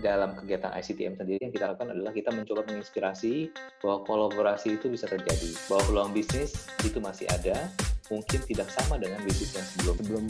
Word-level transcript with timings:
dalam 0.00 0.32
kegiatan 0.34 0.72
ICTM 0.72 1.14
sendiri 1.20 1.40
yang 1.44 1.52
kita 1.52 1.70
lakukan 1.70 1.92
adalah 1.92 2.12
kita 2.16 2.32
mencoba 2.32 2.64
menginspirasi 2.66 3.52
bahwa 3.84 4.02
kolaborasi 4.08 4.80
itu 4.80 4.88
bisa 4.88 5.06
terjadi, 5.06 5.52
bahwa 5.68 5.82
peluang 5.86 6.10
bisnis 6.16 6.66
itu 6.82 6.98
masih 6.98 7.28
ada, 7.28 7.68
mungkin 8.08 8.40
tidak 8.48 8.68
sama 8.72 8.96
dengan 8.96 9.20
bisnis 9.22 9.54
yang 9.54 9.66
sebelum. 9.68 9.96
Sebelum 10.00 10.24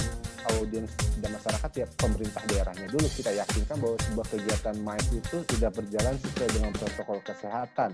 audiens 0.58 0.90
dan 1.22 1.30
masyarakat 1.36 1.70
ya 1.84 1.86
pemerintah 2.00 2.42
daerahnya 2.48 2.86
dulu 2.90 3.06
kita 3.12 3.30
yakinkan 3.32 3.76
bahwa 3.78 3.96
sebuah 4.08 4.26
kegiatan 4.32 4.76
MICE 4.82 5.10
itu 5.20 5.36
tidak 5.56 5.72
berjalan 5.78 6.14
sesuai 6.18 6.50
dengan 6.50 6.72
protokol 6.74 7.18
kesehatan. 7.22 7.90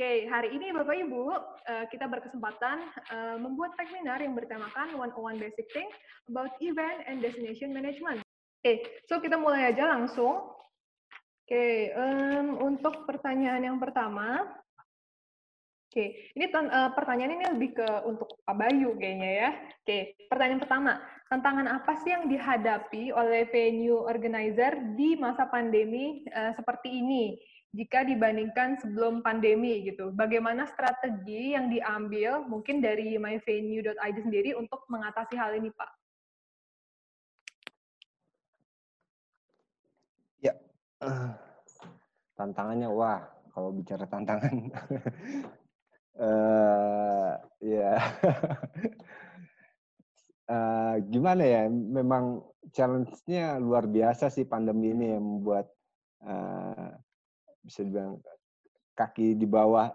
Oke, 0.00 0.24
hari 0.32 0.48
ini 0.56 0.72
Bapak 0.72 0.96
Ibu, 0.96 1.22
eh, 1.68 1.84
kita 1.92 2.08
berkesempatan 2.08 2.76
eh, 3.12 3.36
membuat 3.36 3.76
webinar 3.76 4.24
yang 4.24 4.32
bertemakan 4.32 4.96
One 4.96 5.12
on 5.12 5.36
One 5.36 5.36
Basic 5.36 5.68
Thing 5.76 5.92
about 6.32 6.56
Event 6.64 7.04
and 7.04 7.20
Destination 7.20 7.76
Management. 7.76 8.24
Oke, 8.64 9.04
so 9.04 9.20
kita 9.20 9.36
mulai 9.36 9.72
aja 9.72 9.88
langsung. 9.88 10.59
Oke, 11.50 11.90
um, 11.98 12.62
untuk 12.62 13.10
pertanyaan 13.10 13.58
yang 13.58 13.82
pertama, 13.82 14.38
oke, 15.90 16.06
ini 16.38 16.46
uh, 16.46 16.94
pertanyaan 16.94 17.34
ini 17.34 17.44
lebih 17.50 17.74
ke 17.74 17.88
untuk 18.06 18.38
Pak 18.46 18.54
Bayu 18.54 18.94
kayaknya 18.94 19.30
ya. 19.34 19.50
Oke, 19.82 20.14
pertanyaan 20.30 20.62
pertama, 20.62 21.02
tantangan 21.26 21.66
apa 21.66 21.98
sih 22.06 22.14
yang 22.14 22.30
dihadapi 22.30 23.10
oleh 23.10 23.50
venue 23.50 23.98
organizer 23.98 24.78
di 24.94 25.18
masa 25.18 25.50
pandemi 25.50 26.22
uh, 26.30 26.54
seperti 26.54 27.02
ini? 27.02 27.34
Jika 27.74 28.06
dibandingkan 28.06 28.78
sebelum 28.78 29.18
pandemi 29.18 29.82
gitu, 29.90 30.14
bagaimana 30.14 30.70
strategi 30.70 31.58
yang 31.58 31.66
diambil 31.66 32.46
mungkin 32.46 32.78
dari 32.78 33.18
myvenue.id 33.18 34.16
sendiri 34.22 34.54
untuk 34.54 34.86
mengatasi 34.86 35.34
hal 35.34 35.58
ini, 35.58 35.74
Pak? 35.74 35.99
tantangannya 42.38 42.88
wah 42.88 43.20
kalau 43.50 43.74
bicara 43.74 44.04
tantangan. 44.06 44.56
Uh, 46.20 47.32
ya 47.64 47.96
uh, 50.50 50.94
gimana 51.08 51.42
ya 51.46 51.62
memang 51.70 52.44
challenge-nya 52.74 53.56
luar 53.56 53.88
biasa 53.88 54.28
sih 54.28 54.44
pandemi 54.44 54.92
ini 54.92 55.16
yang 55.16 55.24
membuat 55.24 55.70
uh, 56.26 56.92
bisa 57.64 57.86
dibilang 57.86 58.20
kaki 58.98 59.38
di 59.38 59.46
bawah 59.48 59.88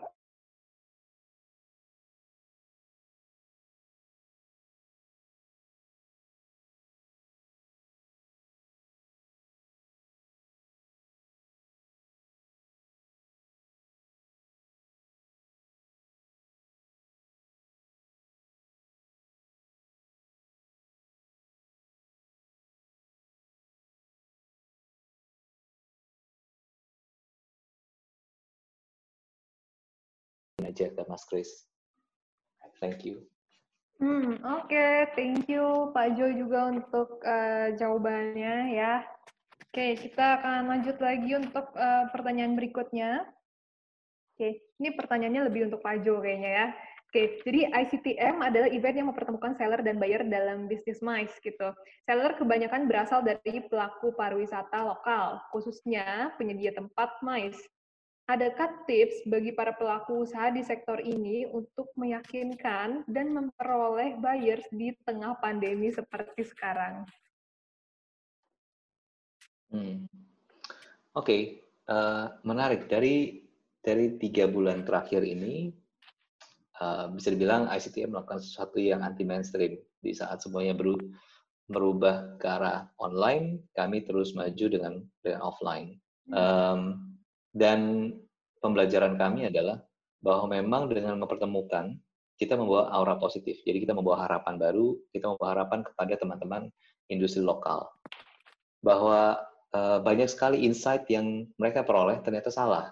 aja 30.65 30.89
ke 30.89 31.01
Mas 31.05 31.23
Chris. 31.29 31.69
Thank 32.81 33.07
you. 33.07 33.23
Hmm, 33.95 34.43
Oke, 34.43 34.75
okay. 34.75 35.07
thank 35.15 35.47
you 35.47 35.95
Pak 35.95 36.19
Jo 36.19 36.27
juga 36.35 36.67
untuk 36.67 37.23
uh, 37.23 37.71
jawabannya 37.79 38.75
ya. 38.75 39.07
Oke, 39.71 39.71
okay, 39.71 39.91
kita 39.95 40.43
akan 40.43 40.67
lanjut 40.67 40.99
lagi 40.99 41.31
untuk 41.31 41.71
uh, 41.79 42.11
pertanyaan 42.11 42.59
berikutnya. 42.59 43.23
Oke, 44.35 44.39
okay. 44.39 44.51
ini 44.83 44.91
pertanyaannya 44.99 45.47
lebih 45.47 45.71
untuk 45.71 45.79
Pak 45.79 46.03
Jo 46.03 46.19
kayaknya 46.19 46.51
ya. 46.51 46.67
Oke, 47.07 47.11
okay, 47.15 47.25
jadi 47.47 47.59
ICTM 47.71 48.35
adalah 48.43 48.67
event 48.67 48.95
yang 48.99 49.07
mempertemukan 49.07 49.55
seller 49.55 49.79
dan 49.79 49.95
buyer 49.95 50.27
dalam 50.27 50.67
bisnis 50.67 50.99
MICE 50.99 51.39
gitu. 51.39 51.71
Seller 52.03 52.35
kebanyakan 52.35 52.91
berasal 52.91 53.23
dari 53.23 53.63
pelaku 53.71 54.11
pariwisata 54.19 54.83
lokal, 54.83 55.39
khususnya 55.55 56.35
penyedia 56.35 56.75
tempat 56.75 57.15
MICE. 57.23 57.63
Adakah 58.25 58.89
tips 58.89 59.21
bagi 59.29 59.53
para 59.53 59.69
pelaku 59.77 60.25
usaha 60.25 60.49
di 60.49 60.65
sektor 60.65 60.97
ini 60.97 61.45
untuk 61.45 61.93
meyakinkan 61.93 63.05
dan 63.05 63.27
memperoleh 63.29 64.17
buyers 64.17 64.65
di 64.73 64.97
tengah 65.05 65.37
pandemi 65.37 65.93
seperti 65.93 66.41
sekarang? 66.41 67.05
Hmm. 69.69 70.09
Oke, 71.13 71.21
okay. 71.21 71.41
uh, 71.85 71.93
eh, 71.93 72.25
menarik 72.49 72.89
dari 72.89 73.45
dari 73.85 74.17
tiga 74.17 74.49
bulan 74.49 74.81
terakhir 74.81 75.21
ini 75.21 75.69
uh, 76.81 77.13
bisa 77.13 77.29
dibilang 77.29 77.69
ICTM 77.69 78.09
melakukan 78.09 78.41
sesuatu 78.41 78.81
yang 78.81 79.05
anti 79.05 79.21
mainstream 79.21 79.77
di 80.01 80.11
saat 80.17 80.41
semuanya 80.41 80.73
beru 80.73 80.97
merubah 81.69 82.41
ke 82.41 82.45
arah 82.49 82.89
online, 82.97 83.69
kami 83.77 84.01
terus 84.01 84.33
maju 84.33 84.65
dengan 84.65 84.93
dengan 85.21 85.41
offline. 85.45 86.01
Um, 86.33 87.14
dan 87.55 88.11
pembelajaran 88.59 89.15
kami 89.15 89.47
adalah 89.47 89.79
bahwa 90.19 90.59
memang 90.59 90.91
dengan 90.91 91.15
mempertemukan, 91.23 91.95
kita 92.35 92.59
membawa 92.59 92.91
aura 92.91 93.15
positif. 93.15 93.63
Jadi 93.63 93.87
kita 93.87 93.95
membawa 93.95 94.27
harapan 94.27 94.59
baru, 94.59 94.99
kita 95.15 95.31
membawa 95.31 95.49
harapan 95.55 95.79
kepada 95.87 96.19
teman-teman 96.19 96.67
industri 97.07 97.39
lokal. 97.39 97.87
Bahwa 98.83 99.39
uh, 99.71 100.03
banyak 100.03 100.27
sekali 100.27 100.67
insight 100.67 101.07
yang 101.07 101.47
mereka 101.55 101.87
peroleh 101.87 102.19
ternyata 102.19 102.51
salah. 102.51 102.91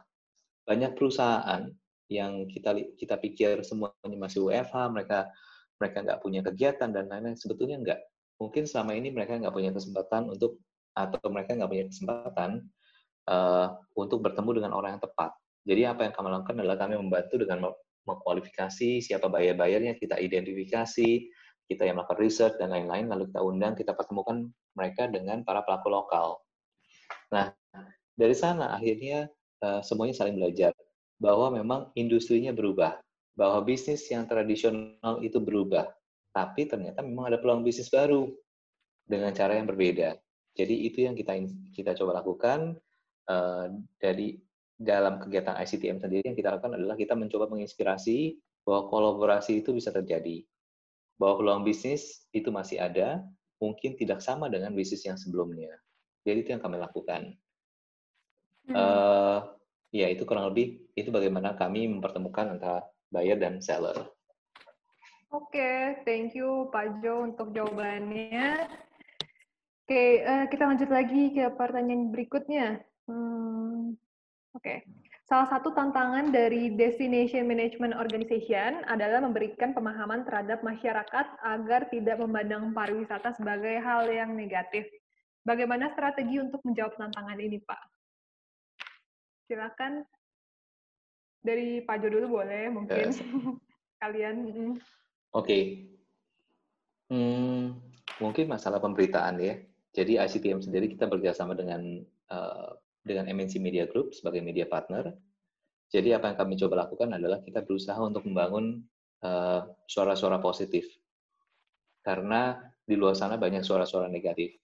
Banyak 0.63 0.95
perusahaan 0.95 1.68
yang 2.07 2.47
kita 2.47 2.72
kita 2.95 3.19
pikir 3.19 3.68
semuanya 3.68 4.16
masih 4.16 4.47
WFH, 4.47 4.95
mereka 4.95 5.28
mereka 5.75 5.97
nggak 6.07 6.19
punya 6.24 6.40
kegiatan 6.40 6.95
dan 6.95 7.12
lain-lain. 7.12 7.35
Sebetulnya 7.35 7.84
nggak. 7.84 8.00
Mungkin 8.40 8.63
selama 8.63 8.95
ini 8.95 9.12
mereka 9.12 9.35
nggak 9.35 9.51
punya 9.51 9.75
kesempatan 9.75 10.31
untuk 10.31 10.63
atau 10.95 11.19
mereka 11.28 11.57
nggak 11.59 11.68
punya 11.68 11.85
kesempatan 11.91 12.63
uh, 13.30 13.78
untuk 13.96 14.24
bertemu 14.24 14.64
dengan 14.64 14.72
orang 14.76 14.98
yang 14.98 15.04
tepat. 15.04 15.32
Jadi 15.64 15.82
apa 15.88 16.08
yang 16.08 16.14
kami 16.14 16.28
lakukan 16.32 16.56
adalah 16.60 16.78
kami 16.80 17.00
membantu 17.00 17.36
dengan 17.40 17.72
mengkualifikasi 18.04 19.00
siapa 19.00 19.32
bayar-bayarnya, 19.32 19.96
kita 19.96 20.20
identifikasi, 20.20 21.10
kita 21.72 21.82
yang 21.88 21.96
melakukan 21.96 22.20
research 22.20 22.56
dan 22.60 22.76
lain-lain, 22.76 23.08
lalu 23.08 23.32
kita 23.32 23.40
undang, 23.40 23.74
kita 23.80 23.96
pertemukan 23.96 24.52
mereka 24.76 25.08
dengan 25.08 25.48
para 25.48 25.64
pelaku 25.64 25.88
lokal. 25.88 26.36
Nah, 27.32 27.56
dari 28.14 28.36
sana 28.36 28.76
akhirnya 28.76 29.32
uh, 29.64 29.80
semuanya 29.80 30.20
saling 30.20 30.36
belajar 30.36 30.76
bahwa 31.18 31.56
memang 31.56 31.82
industrinya 31.96 32.52
berubah, 32.52 33.00
bahwa 33.40 33.64
bisnis 33.64 34.04
yang 34.12 34.28
tradisional 34.28 35.24
itu 35.24 35.40
berubah, 35.40 35.88
tapi 36.36 36.68
ternyata 36.68 37.00
memang 37.00 37.32
ada 37.32 37.40
peluang 37.40 37.64
bisnis 37.64 37.88
baru 37.88 38.28
dengan 39.08 39.32
cara 39.32 39.56
yang 39.56 39.66
berbeda. 39.66 40.20
Jadi 40.54 40.86
itu 40.86 41.08
yang 41.08 41.16
kita 41.16 41.34
kita 41.74 41.98
coba 41.98 42.22
lakukan 42.22 42.78
dari 43.98 44.36
dalam 44.84 45.22
kegiatan 45.22 45.56
ICTM 45.64 46.04
sendiri 46.04 46.24
yang 46.28 46.38
kita 46.38 46.52
lakukan 46.58 46.76
adalah 46.76 47.00
kita 47.00 47.16
mencoba 47.16 47.48
menginspirasi 47.48 48.36
bahwa 48.68 48.92
kolaborasi 48.92 49.64
itu 49.64 49.72
bisa 49.76 49.92
terjadi. 49.92 50.44
Bahwa 51.16 51.40
peluang 51.40 51.62
bisnis 51.64 52.28
itu 52.36 52.50
masih 52.50 52.84
ada, 52.84 53.24
mungkin 53.62 53.96
tidak 53.96 54.20
sama 54.20 54.52
dengan 54.52 54.76
bisnis 54.76 55.08
yang 55.08 55.16
sebelumnya. 55.16 55.72
Jadi 56.28 56.38
itu 56.44 56.50
yang 56.56 56.64
kami 56.64 56.80
lakukan. 56.80 57.36
Hmm. 58.68 58.76
Uh, 58.76 59.38
ya 59.92 60.08
itu 60.08 60.24
kurang 60.24 60.52
lebih 60.52 60.88
itu 60.96 61.12
bagaimana 61.12 61.54
kami 61.60 61.88
mempertemukan 61.88 62.60
antara 62.60 62.84
buyer 63.12 63.36
dan 63.36 63.60
seller. 63.60 63.96
Oke, 65.34 65.58
okay, 65.58 65.78
thank 66.06 66.38
you 66.38 66.70
Pak 66.72 67.04
Jo 67.04 67.26
untuk 67.26 67.52
jawabannya. 67.52 68.70
Oke, 69.84 69.92
okay, 69.92 70.10
uh, 70.24 70.32
eh, 70.32 70.46
kita 70.48 70.64
lanjut 70.64 70.90
lagi 70.94 71.36
ke 71.36 71.44
pertanyaan 71.60 72.14
berikutnya. 72.14 72.80
Hmm, 73.10 73.98
Oke. 74.54 74.86
Salah 75.26 75.50
satu 75.50 75.74
tantangan 75.74 76.30
dari 76.30 76.78
Destination 76.78 77.50
Management 77.50 77.98
Organization 77.98 78.86
adalah 78.86 79.24
memberikan 79.24 79.74
pemahaman 79.74 80.28
terhadap 80.30 80.62
masyarakat 80.62 81.26
agar 81.42 81.90
tidak 81.90 82.22
memandang 82.22 82.70
pariwisata 82.76 83.34
sebagai 83.34 83.82
hal 83.82 84.06
yang 84.14 84.38
negatif. 84.38 84.86
Bagaimana 85.42 85.90
strategi 85.96 86.38
untuk 86.38 86.62
menjawab 86.62 86.94
tantangan 87.00 87.40
ini, 87.40 87.58
Pak? 87.66 87.82
Silakan 89.50 90.06
dari 91.42 91.82
Pak 91.82 91.98
Jo 92.04 92.08
dulu 92.14 92.40
boleh, 92.40 92.70
mungkin 92.70 93.10
yes. 93.10 93.20
kalian. 94.04 94.36
Oke. 94.46 94.78
Okay. 95.34 95.64
Hmm, 97.10 97.80
mungkin 98.22 98.46
masalah 98.48 98.78
pemberitaan 98.78 99.42
ya. 99.42 99.58
Jadi 99.98 100.22
ICTM 100.22 100.62
sendiri 100.62 100.94
kita 100.94 101.10
bekerjasama 101.10 101.58
dengan 101.58 102.06
uh, 102.30 102.82
dengan 103.04 103.28
MNC 103.28 103.60
Media 103.60 103.86
Group 103.86 104.16
sebagai 104.16 104.40
media 104.40 104.66
partner. 104.66 105.12
Jadi 105.92 106.10
apa 106.16 106.32
yang 106.32 106.38
kami 106.40 106.58
coba 106.58 106.88
lakukan 106.88 107.14
adalah 107.14 107.44
kita 107.44 107.62
berusaha 107.62 108.00
untuk 108.02 108.26
membangun 108.26 108.82
eh, 109.22 109.62
suara-suara 109.86 110.40
uh, 110.40 110.44
positif. 110.44 110.90
Karena 112.02 112.58
di 112.82 112.98
luar 112.98 113.14
sana 113.14 113.38
banyak 113.38 113.62
suara-suara 113.62 114.10
negatif. 114.10 114.58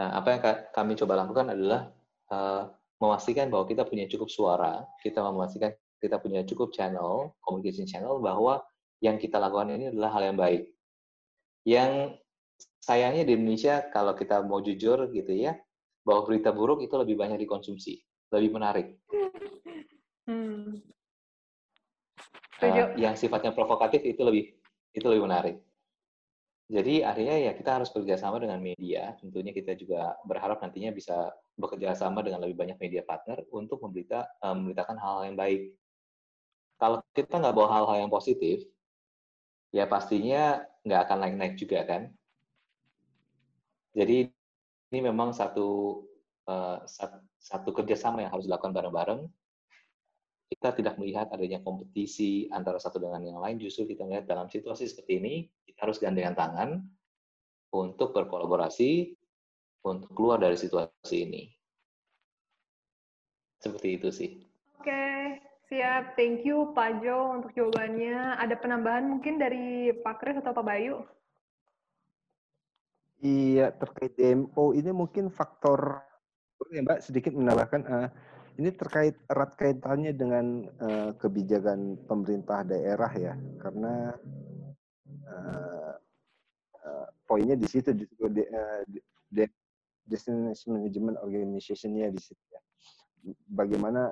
Nah, 0.00 0.16
apa 0.16 0.28
yang 0.32 0.40
kami 0.72 0.92
coba 0.96 1.26
lakukan 1.26 1.52
adalah 1.52 1.90
uh, 2.30 2.70
memastikan 3.02 3.50
bahwa 3.50 3.66
kita 3.66 3.82
punya 3.86 4.06
cukup 4.06 4.30
suara, 4.30 4.86
kita 5.02 5.18
memastikan 5.22 5.74
kita 6.00 6.16
punya 6.16 6.40
cukup 6.46 6.72
channel, 6.72 7.36
communication 7.44 7.84
channel, 7.84 8.18
bahwa 8.18 8.64
yang 9.04 9.20
kita 9.20 9.36
lakukan 9.36 9.76
ini 9.76 9.92
adalah 9.92 10.10
hal 10.16 10.32
yang 10.32 10.38
baik. 10.38 10.62
Yang 11.68 11.92
sayangnya 12.80 13.28
di 13.28 13.36
Indonesia, 13.36 13.84
kalau 13.92 14.16
kita 14.16 14.40
mau 14.40 14.64
jujur 14.64 15.12
gitu 15.12 15.32
ya, 15.36 15.60
bahwa 16.10 16.26
berita 16.26 16.50
buruk 16.50 16.82
itu 16.82 16.90
lebih 16.98 17.14
banyak 17.14 17.38
dikonsumsi, 17.46 18.02
lebih 18.34 18.50
menarik. 18.50 18.98
Hmm. 20.26 20.82
Uh, 22.58 22.98
yang 22.98 23.14
sifatnya 23.14 23.54
provokatif 23.54 24.02
itu 24.02 24.18
lebih 24.26 24.58
itu 24.90 25.06
lebih 25.06 25.30
menarik. 25.30 25.56
Jadi 26.66 27.06
akhirnya 27.06 27.50
ya 27.50 27.52
kita 27.54 27.78
harus 27.78 27.94
bekerja 27.94 28.18
sama 28.18 28.42
dengan 28.42 28.58
media. 28.58 29.14
Tentunya 29.22 29.54
kita 29.54 29.78
juga 29.78 30.18
berharap 30.26 30.58
nantinya 30.58 30.90
bisa 30.90 31.30
bekerja 31.54 31.94
sama 31.94 32.26
dengan 32.26 32.42
lebih 32.42 32.58
banyak 32.58 32.78
media 32.82 33.06
partner 33.06 33.46
untuk 33.54 33.78
memberita, 33.78 34.26
uh, 34.42 34.54
memberitakan 34.54 34.98
hal-hal 34.98 35.22
yang 35.30 35.38
baik. 35.38 35.62
Kalau 36.82 36.98
kita 37.14 37.38
nggak 37.38 37.54
bawa 37.54 37.68
hal-hal 37.70 37.96
yang 38.02 38.10
positif, 38.10 38.66
ya 39.70 39.86
pastinya 39.86 40.66
nggak 40.82 41.00
akan 41.06 41.18
naik-naik 41.22 41.54
juga 41.54 41.86
kan. 41.86 42.10
Jadi 43.94 44.30
ini 44.90 44.98
memang 45.06 45.30
satu 45.34 46.02
uh, 46.50 46.82
satu 47.38 47.70
kerjasama 47.70 48.22
yang 48.26 48.30
harus 48.34 48.46
dilakukan 48.46 48.74
bareng-bareng 48.74 49.26
kita 50.50 50.74
tidak 50.74 50.98
melihat 50.98 51.30
adanya 51.30 51.62
kompetisi 51.62 52.50
antara 52.50 52.82
satu 52.82 52.98
dengan 52.98 53.22
yang 53.22 53.38
lain, 53.38 53.62
justru 53.62 53.86
kita 53.86 54.02
melihat 54.02 54.26
dalam 54.26 54.50
situasi 54.50 54.90
seperti 54.90 55.22
ini, 55.22 55.34
kita 55.62 55.86
harus 55.86 56.02
gandengan 56.02 56.34
tangan 56.34 56.82
untuk 57.70 58.10
berkolaborasi, 58.10 59.14
untuk 59.86 60.10
keluar 60.10 60.42
dari 60.42 60.58
situasi 60.58 61.16
ini. 61.22 61.42
Seperti 63.62 63.88
itu 63.94 64.08
sih. 64.10 64.30
Oke, 64.82 65.38
siap. 65.70 66.18
Thank 66.18 66.42
you 66.42 66.74
Pak 66.74 66.98
Jo 66.98 67.38
untuk 67.38 67.54
jawabannya. 67.54 68.42
Ada 68.42 68.58
penambahan 68.58 69.06
mungkin 69.06 69.38
dari 69.38 69.94
Pak 70.02 70.18
Kris 70.18 70.40
atau 70.42 70.50
Pak 70.50 70.66
Bayu? 70.66 71.06
Iya, 73.20 73.76
terkait 73.76 74.16
DMO 74.16 74.72
ini 74.72 74.96
mungkin 74.96 75.28
faktor, 75.28 76.00
ya 76.72 76.80
Mbak, 76.80 77.04
sedikit 77.04 77.36
menambahkan, 77.36 77.82
uh, 77.84 78.08
ini 78.56 78.72
terkait 78.72 79.12
erat 79.28 79.52
kaitannya 79.60 80.16
dengan 80.16 80.64
uh, 80.80 81.12
kebijakan 81.20 82.00
pemerintah 82.08 82.64
daerah 82.64 83.12
ya, 83.12 83.36
karena 83.60 84.16
uh, 85.28 85.92
uh, 86.80 87.06
poinnya 87.28 87.60
di 87.60 87.68
situ 87.68 87.92
di, 87.92 88.08
uh, 88.08 88.80
de, 89.28 89.44
destination 90.08 90.80
management 90.80 91.20
organization-nya 91.20 92.08
di 92.08 92.20
situ 92.24 92.44
ya. 92.48 92.60
Bagaimana 93.52 94.08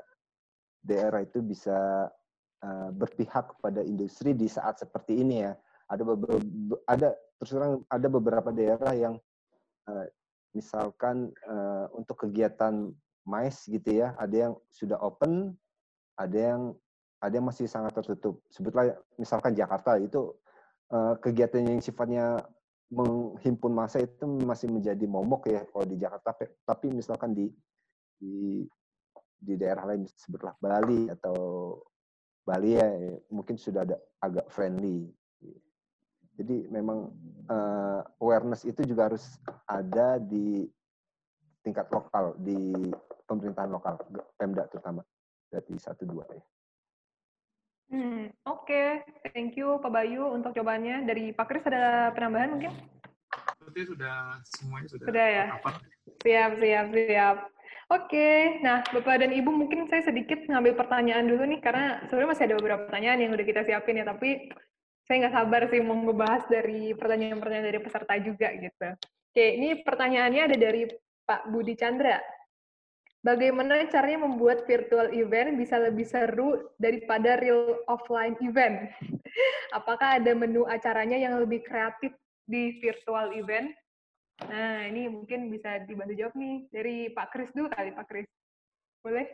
daerah 0.84 1.24
itu 1.24 1.40
bisa 1.40 2.12
uh, 2.60 2.90
berpihak 2.92 3.56
kepada 3.56 3.80
industri 3.80 4.36
di 4.36 4.52
saat 4.52 4.84
seperti 4.84 5.16
ini 5.16 5.48
ya. 5.48 5.56
Ada 5.88 6.02
beberapa, 6.04 6.44
ada 6.84 7.08
terus 7.40 7.50
terang 7.56 7.80
ada 7.88 8.06
beberapa 8.12 8.50
daerah 8.52 8.92
yang 8.92 9.14
uh, 9.88 10.06
misalkan 10.52 11.32
uh, 11.48 11.88
untuk 11.96 12.28
kegiatan 12.28 12.92
mais 13.28 13.68
gitu 13.68 13.92
ya 13.92 14.16
ada 14.16 14.48
yang 14.48 14.52
sudah 14.72 14.96
open 15.00 15.52
ada 16.16 16.38
yang 16.38 16.62
ada 17.18 17.34
yang 17.34 17.46
masih 17.46 17.66
sangat 17.66 17.98
tertutup. 17.98 18.42
Sebutlah 18.50 18.94
misalkan 19.18 19.54
Jakarta 19.54 19.98
itu 19.98 20.34
uh, 20.94 21.18
kegiatan 21.18 21.66
yang 21.66 21.82
sifatnya 21.82 22.42
menghimpun 22.88 23.72
masa 23.74 24.00
itu 24.00 24.24
masih 24.24 24.72
menjadi 24.72 25.04
momok 25.04 25.50
ya 25.52 25.60
kalau 25.68 25.84
di 25.84 26.00
Jakarta 26.00 26.32
tapi 26.64 26.88
misalkan 26.88 27.36
di 27.36 27.52
di 28.16 28.64
di 29.38 29.54
daerah 29.60 29.84
lain 29.92 30.08
sebutlah 30.08 30.56
Bali 30.56 31.06
atau 31.12 31.36
Bali 32.48 32.80
ya 32.80 32.88
mungkin 33.28 33.60
sudah 33.60 33.84
ada 33.84 34.00
agak 34.24 34.48
friendly 34.48 35.04
jadi 36.38 36.70
memang 36.70 37.10
uh, 37.50 38.00
awareness 38.22 38.62
itu 38.62 38.86
juga 38.86 39.10
harus 39.10 39.42
ada 39.66 40.22
di 40.22 40.70
tingkat 41.66 41.90
lokal 41.90 42.38
di 42.38 42.94
pemerintahan 43.26 43.74
lokal, 43.74 43.98
Pemda 44.38 44.70
terutama. 44.70 45.02
Berarti 45.50 45.74
satu 45.82 46.06
dua 46.06 46.22
ya. 46.30 46.44
Hmm, 47.88 48.30
Oke, 48.46 49.02
okay. 49.02 49.32
thank 49.34 49.58
you 49.58 49.82
Pak 49.82 49.90
Bayu 49.90 50.30
untuk 50.30 50.54
jawabannya. 50.54 51.08
Dari 51.10 51.34
Pak 51.34 51.46
Kris 51.50 51.66
ada 51.66 52.14
penambahan 52.14 52.54
mungkin? 52.54 52.72
Berarti 53.58 53.80
sudah 53.90 54.38
semuanya 54.44 54.88
sudah. 54.92 55.06
Sudah 55.10 55.26
ya. 55.26 55.44
Apa? 55.58 55.70
Siap, 56.22 56.50
siap, 56.62 56.86
siap. 56.94 57.36
Oke, 57.88 58.12
okay. 58.12 58.38
nah 58.60 58.84
Bapak 58.92 59.24
dan 59.24 59.32
Ibu 59.32 59.48
mungkin 59.48 59.88
saya 59.88 60.04
sedikit 60.04 60.44
ngambil 60.44 60.76
pertanyaan 60.76 61.24
dulu 61.24 61.48
nih 61.48 61.60
karena 61.64 62.04
sebenarnya 62.06 62.30
masih 62.36 62.44
ada 62.44 62.56
beberapa 62.60 62.80
pertanyaan 62.84 63.18
yang 63.24 63.32
udah 63.32 63.46
kita 63.48 63.64
siapin 63.64 63.98
ya, 63.98 64.04
tapi 64.04 64.52
saya 65.08 65.24
nggak 65.24 65.36
sabar 65.40 65.62
sih 65.72 65.80
mau 65.80 65.96
ngebahas 65.96 66.44
dari 66.52 66.92
pertanyaan-pertanyaan 66.92 67.68
dari 67.72 67.80
peserta 67.80 68.14
juga 68.20 68.52
gitu. 68.52 68.88
Oke, 69.32 69.46
ini 69.56 69.80
pertanyaannya 69.80 70.42
ada 70.52 70.56
dari 70.60 70.84
Pak 71.24 71.48
Budi 71.48 71.72
Chandra. 71.80 72.20
Bagaimana 73.24 73.88
caranya 73.88 74.28
membuat 74.28 74.68
virtual 74.68 75.10
event 75.16 75.56
bisa 75.58 75.80
lebih 75.80 76.06
seru 76.06 76.70
daripada 76.76 77.40
real 77.40 77.82
offline 77.88 78.36
event? 78.44 78.92
Apakah 79.76 80.20
ada 80.20 80.32
menu 80.36 80.68
acaranya 80.68 81.16
yang 81.16 81.40
lebih 81.40 81.64
kreatif 81.64 82.12
di 82.44 82.78
virtual 82.78 83.32
event? 83.32 83.72
Nah, 84.46 84.86
ini 84.86 85.10
mungkin 85.10 85.50
bisa 85.50 85.82
dibantu 85.82 86.14
jawab 86.14 86.34
nih 86.38 86.56
dari 86.70 86.96
Pak 87.10 87.26
Kris 87.34 87.50
dulu 87.56 87.66
kali, 87.74 87.90
Pak 87.90 88.06
Kris. 88.06 88.28
Boleh? 89.08 89.26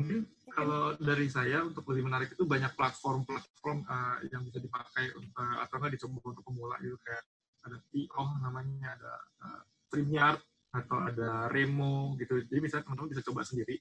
Kalau 0.54 0.94
dari 1.02 1.26
saya 1.26 1.66
untuk 1.66 1.82
lebih 1.90 2.06
menarik 2.06 2.30
itu 2.30 2.46
banyak 2.46 2.78
platform-platform 2.78 3.78
uh, 3.90 4.22
yang 4.30 4.46
bisa 4.46 4.62
dipakai 4.62 5.10
uh, 5.34 5.66
atau 5.66 5.82
nggak 5.82 5.98
dicoba 5.98 6.30
untuk 6.30 6.46
pemula 6.46 6.78
gitu 6.78 6.94
kayak 7.02 7.26
ada 7.66 7.76
TO 7.90 8.24
namanya, 8.38 8.94
ada 8.94 9.12
uh, 9.42 9.62
atau 10.74 10.98
ada 11.06 11.50
Remo 11.50 12.14
gitu. 12.18 12.38
Jadi 12.46 12.58
misalnya 12.62 12.86
teman-teman 12.86 13.10
bisa 13.14 13.22
coba 13.22 13.46
sendiri 13.46 13.78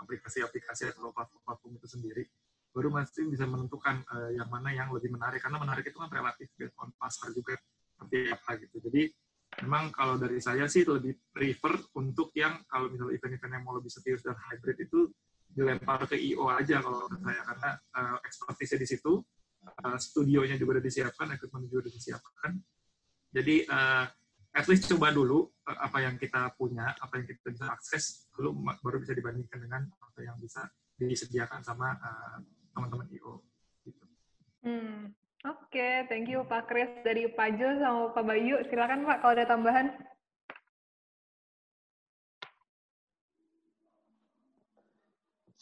aplikasi-aplikasi 0.00 0.96
atau 0.96 1.12
platform-platform 1.12 1.72
itu 1.76 1.88
sendiri. 1.88 2.24
Baru 2.72 2.88
masih 2.92 3.28
bisa 3.28 3.44
menentukan 3.44 4.04
uh, 4.08 4.32
yang 4.32 4.48
mana 4.48 4.72
yang 4.72 4.88
lebih 4.92 5.12
menarik. 5.12 5.40
Karena 5.40 5.60
menarik 5.60 5.84
itu 5.84 5.96
kan 6.00 6.08
relatif 6.08 6.48
based 6.56 6.76
on 6.80 6.92
pasar 6.96 7.28
juga 7.32 7.56
seperti 7.92 8.32
apa 8.32 8.50
gitu. 8.60 8.76
Jadi 8.88 9.02
memang 9.62 9.94
kalau 9.94 10.18
dari 10.18 10.42
saya 10.42 10.66
sih 10.66 10.82
lebih 10.82 11.14
prefer 11.30 11.78
untuk 12.00 12.34
yang 12.34 12.58
kalau 12.66 12.90
misalnya 12.90 13.14
event-event 13.14 13.52
yang 13.54 13.64
mau 13.64 13.76
lebih 13.78 13.92
serius 13.92 14.24
dan 14.26 14.34
hybrid 14.34 14.80
itu 14.82 15.12
dilempar 15.54 16.02
ke 16.10 16.18
IO 16.18 16.50
aja 16.50 16.82
kalau 16.82 17.06
saya 17.06 17.40
karena 17.46 17.70
uh, 17.94 18.18
expertise 18.26 18.74
di 18.74 18.88
situ 18.90 19.22
uh, 19.64 19.98
studionya 19.98 20.58
juga 20.60 20.76
sudah 20.76 20.84
disiapkan, 20.84 21.26
equipment 21.38 21.64
juga 21.70 21.86
sudah 21.86 21.94
disiapkan. 21.94 22.50
Jadi 23.34 23.56
uh, 23.66 24.04
at 24.54 24.66
least 24.70 24.86
coba 24.86 25.10
dulu 25.10 25.50
eh, 25.66 25.78
apa 25.78 25.98
yang 25.98 26.14
kita 26.14 26.54
punya, 26.54 26.94
apa 26.94 27.18
yang 27.18 27.26
kita 27.26 27.50
bisa 27.50 27.66
akses, 27.70 28.30
dulu 28.30 28.62
baru 28.82 29.02
bisa 29.02 29.14
dibandingkan 29.16 29.58
dengan 29.58 29.82
apa 29.98 30.18
yang 30.22 30.38
bisa 30.38 30.62
disediakan 30.94 31.62
sama 31.66 31.98
uh, 31.98 32.38
teman-teman 32.70 33.10
IO. 33.10 33.42
Gitu. 33.82 34.04
Hmm. 34.62 35.10
Oke, 35.44 35.76
okay, 35.76 35.94
thank 36.08 36.24
you 36.30 36.40
Pak 36.48 36.72
Kris 36.72 36.88
dari 37.04 37.28
Pak 37.28 37.60
Jo 37.60 37.68
sama 37.76 38.16
Pak 38.16 38.24
Bayu. 38.24 38.56
Silakan 38.70 39.04
Pak 39.04 39.20
kalau 39.20 39.32
ada 39.36 39.44
tambahan. 39.44 39.92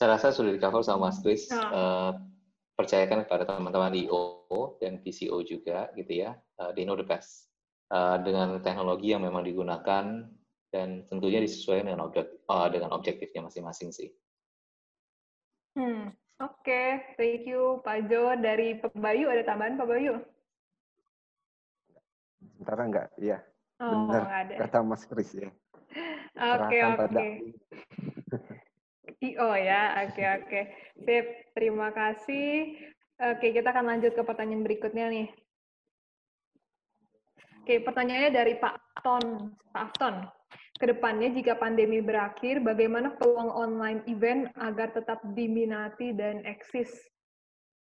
Saya 0.03 0.19
rasa 0.19 0.35
sudah 0.35 0.51
di 0.51 0.59
cover 0.59 0.83
sama 0.83 1.15
Mas 1.15 1.23
Kris. 1.23 1.47
Oh. 1.55 1.63
Uh, 1.71 2.11
percayakan 2.75 3.23
kepada 3.23 3.47
teman-teman 3.47 3.95
IO 3.95 4.75
dan 4.83 4.99
PCO 4.99 5.47
juga 5.47 5.95
gitu 5.95 6.27
ya. 6.27 6.35
Uh, 6.59 6.75
they 6.75 6.83
know 6.83 6.99
the 6.99 7.07
best 7.07 7.47
uh, 7.95 8.19
dengan 8.19 8.59
teknologi 8.67 9.15
yang 9.15 9.23
memang 9.23 9.47
digunakan 9.47 10.27
dan 10.75 11.07
tentunya 11.07 11.39
disesuaikan 11.39 11.87
dengan 11.87 12.11
objek 12.11 12.35
uh, 12.51 12.67
dengan 12.67 12.91
objektifnya 12.99 13.47
masing-masing 13.47 13.95
sih. 13.95 14.11
Hmm, 15.79 16.11
oke, 16.43 16.67
okay. 16.67 17.15
thank 17.15 17.47
you 17.47 17.79
Pak 17.87 18.11
Jo 18.11 18.35
dari 18.35 18.83
Pak 18.83 18.99
Bayu 18.99 19.31
ada 19.31 19.47
tambahan 19.47 19.79
Pak 19.79 19.87
Bayu? 19.87 20.19
Sementara 22.59 22.83
enggak, 22.91 23.07
iya. 23.23 23.39
Oh, 23.79 24.11
Benar 24.11 24.51
ada. 24.51 24.67
kata 24.67 24.83
Mas 24.83 25.07
Kris 25.07 25.31
ya. 25.31 25.47
Oke, 26.43 26.79
oke. 26.91 27.27
IO 29.23 29.51
ya, 29.55 30.03
oke 30.03 30.19
okay, 30.19 30.27
oke. 30.35 30.47
Okay. 30.51 30.65
Sip, 31.07 31.27
terima 31.55 31.95
kasih. 31.95 32.75
Oke, 33.23 33.55
kita 33.55 33.71
akan 33.71 33.87
lanjut 33.87 34.19
ke 34.19 34.23
pertanyaan 34.27 34.67
berikutnya 34.67 35.07
nih. 35.07 35.29
Oke, 37.63 37.79
pertanyaannya 37.87 38.31
dari 38.35 38.59
Pak 38.59 39.07
Ton, 39.07 39.55
Pak 39.71 39.95
Afton. 39.95 40.27
Ke 40.75 40.91
depannya 40.91 41.31
jika 41.31 41.55
pandemi 41.55 42.03
berakhir, 42.03 42.59
bagaimana 42.59 43.15
peluang 43.15 43.55
online 43.55 44.03
event 44.11 44.51
agar 44.59 44.91
tetap 44.91 45.23
diminati 45.39 46.11
dan 46.11 46.43
eksis? 46.43 46.91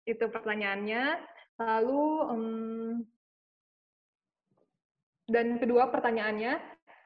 Itu 0.04 0.28
pertanyaannya. 0.28 1.32
Lalu, 1.64 2.04
um, 2.28 2.92
dan 5.32 5.56
kedua 5.64 5.88
pertanyaannya, 5.88 6.60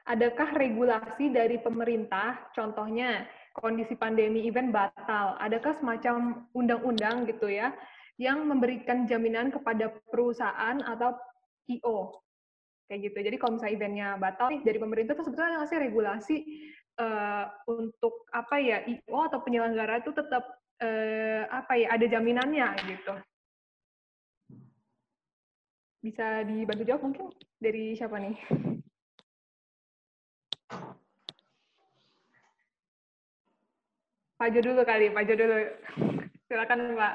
adakah 0.09 0.57
regulasi 0.57 1.29
dari 1.29 1.61
pemerintah, 1.61 2.49
contohnya 2.57 3.29
kondisi 3.57 3.97
pandemi 3.97 4.45
event 4.45 4.69
batal, 4.69 5.35
adakah 5.41 5.73
semacam 5.73 6.45
undang-undang 6.53 7.25
gitu 7.25 7.49
ya 7.49 7.73
yang 8.17 8.45
memberikan 8.45 9.05
jaminan 9.05 9.53
kepada 9.53 9.93
perusahaan 10.09 10.77
atau 10.81 11.13
IO 11.69 12.21
kayak 12.87 13.11
gitu. 13.11 13.17
Jadi 13.19 13.35
kalau 13.37 13.51
misalnya 13.57 13.75
eventnya 13.75 14.07
batal 14.17 14.47
nih 14.49 14.61
dari 14.63 14.79
pemerintah 14.79 15.13
tuh 15.13 15.25
sebetulnya 15.27 15.49
ada 15.53 15.57
nggak 15.61 15.69
sih 15.69 15.81
regulasi 15.81 16.37
uh, 16.97 17.45
untuk 17.67 18.25
apa 18.31 18.55
ya 18.57 18.77
IO 18.87 19.19
atau 19.27 19.39
penyelenggara 19.43 20.01
itu 20.01 20.11
tetap 20.15 20.43
uh, 20.81 21.43
apa 21.51 21.73
ya 21.77 21.87
ada 21.93 22.05
jaminannya 22.07 22.67
gitu. 22.87 23.13
Bisa 26.01 26.47
dibantu 26.47 26.83
jawab 26.87 27.01
mungkin 27.03 27.27
dari 27.59 27.93
siapa 27.97 28.17
nih? 28.17 28.35
Pak 34.37 34.53
Jo 34.53 34.61
dulu 34.61 34.85
kali, 34.85 35.09
Pak 35.09 35.23
Jo 35.25 35.33
dulu. 35.33 35.57
Silakan 36.45 36.93
Pak. 36.93 37.13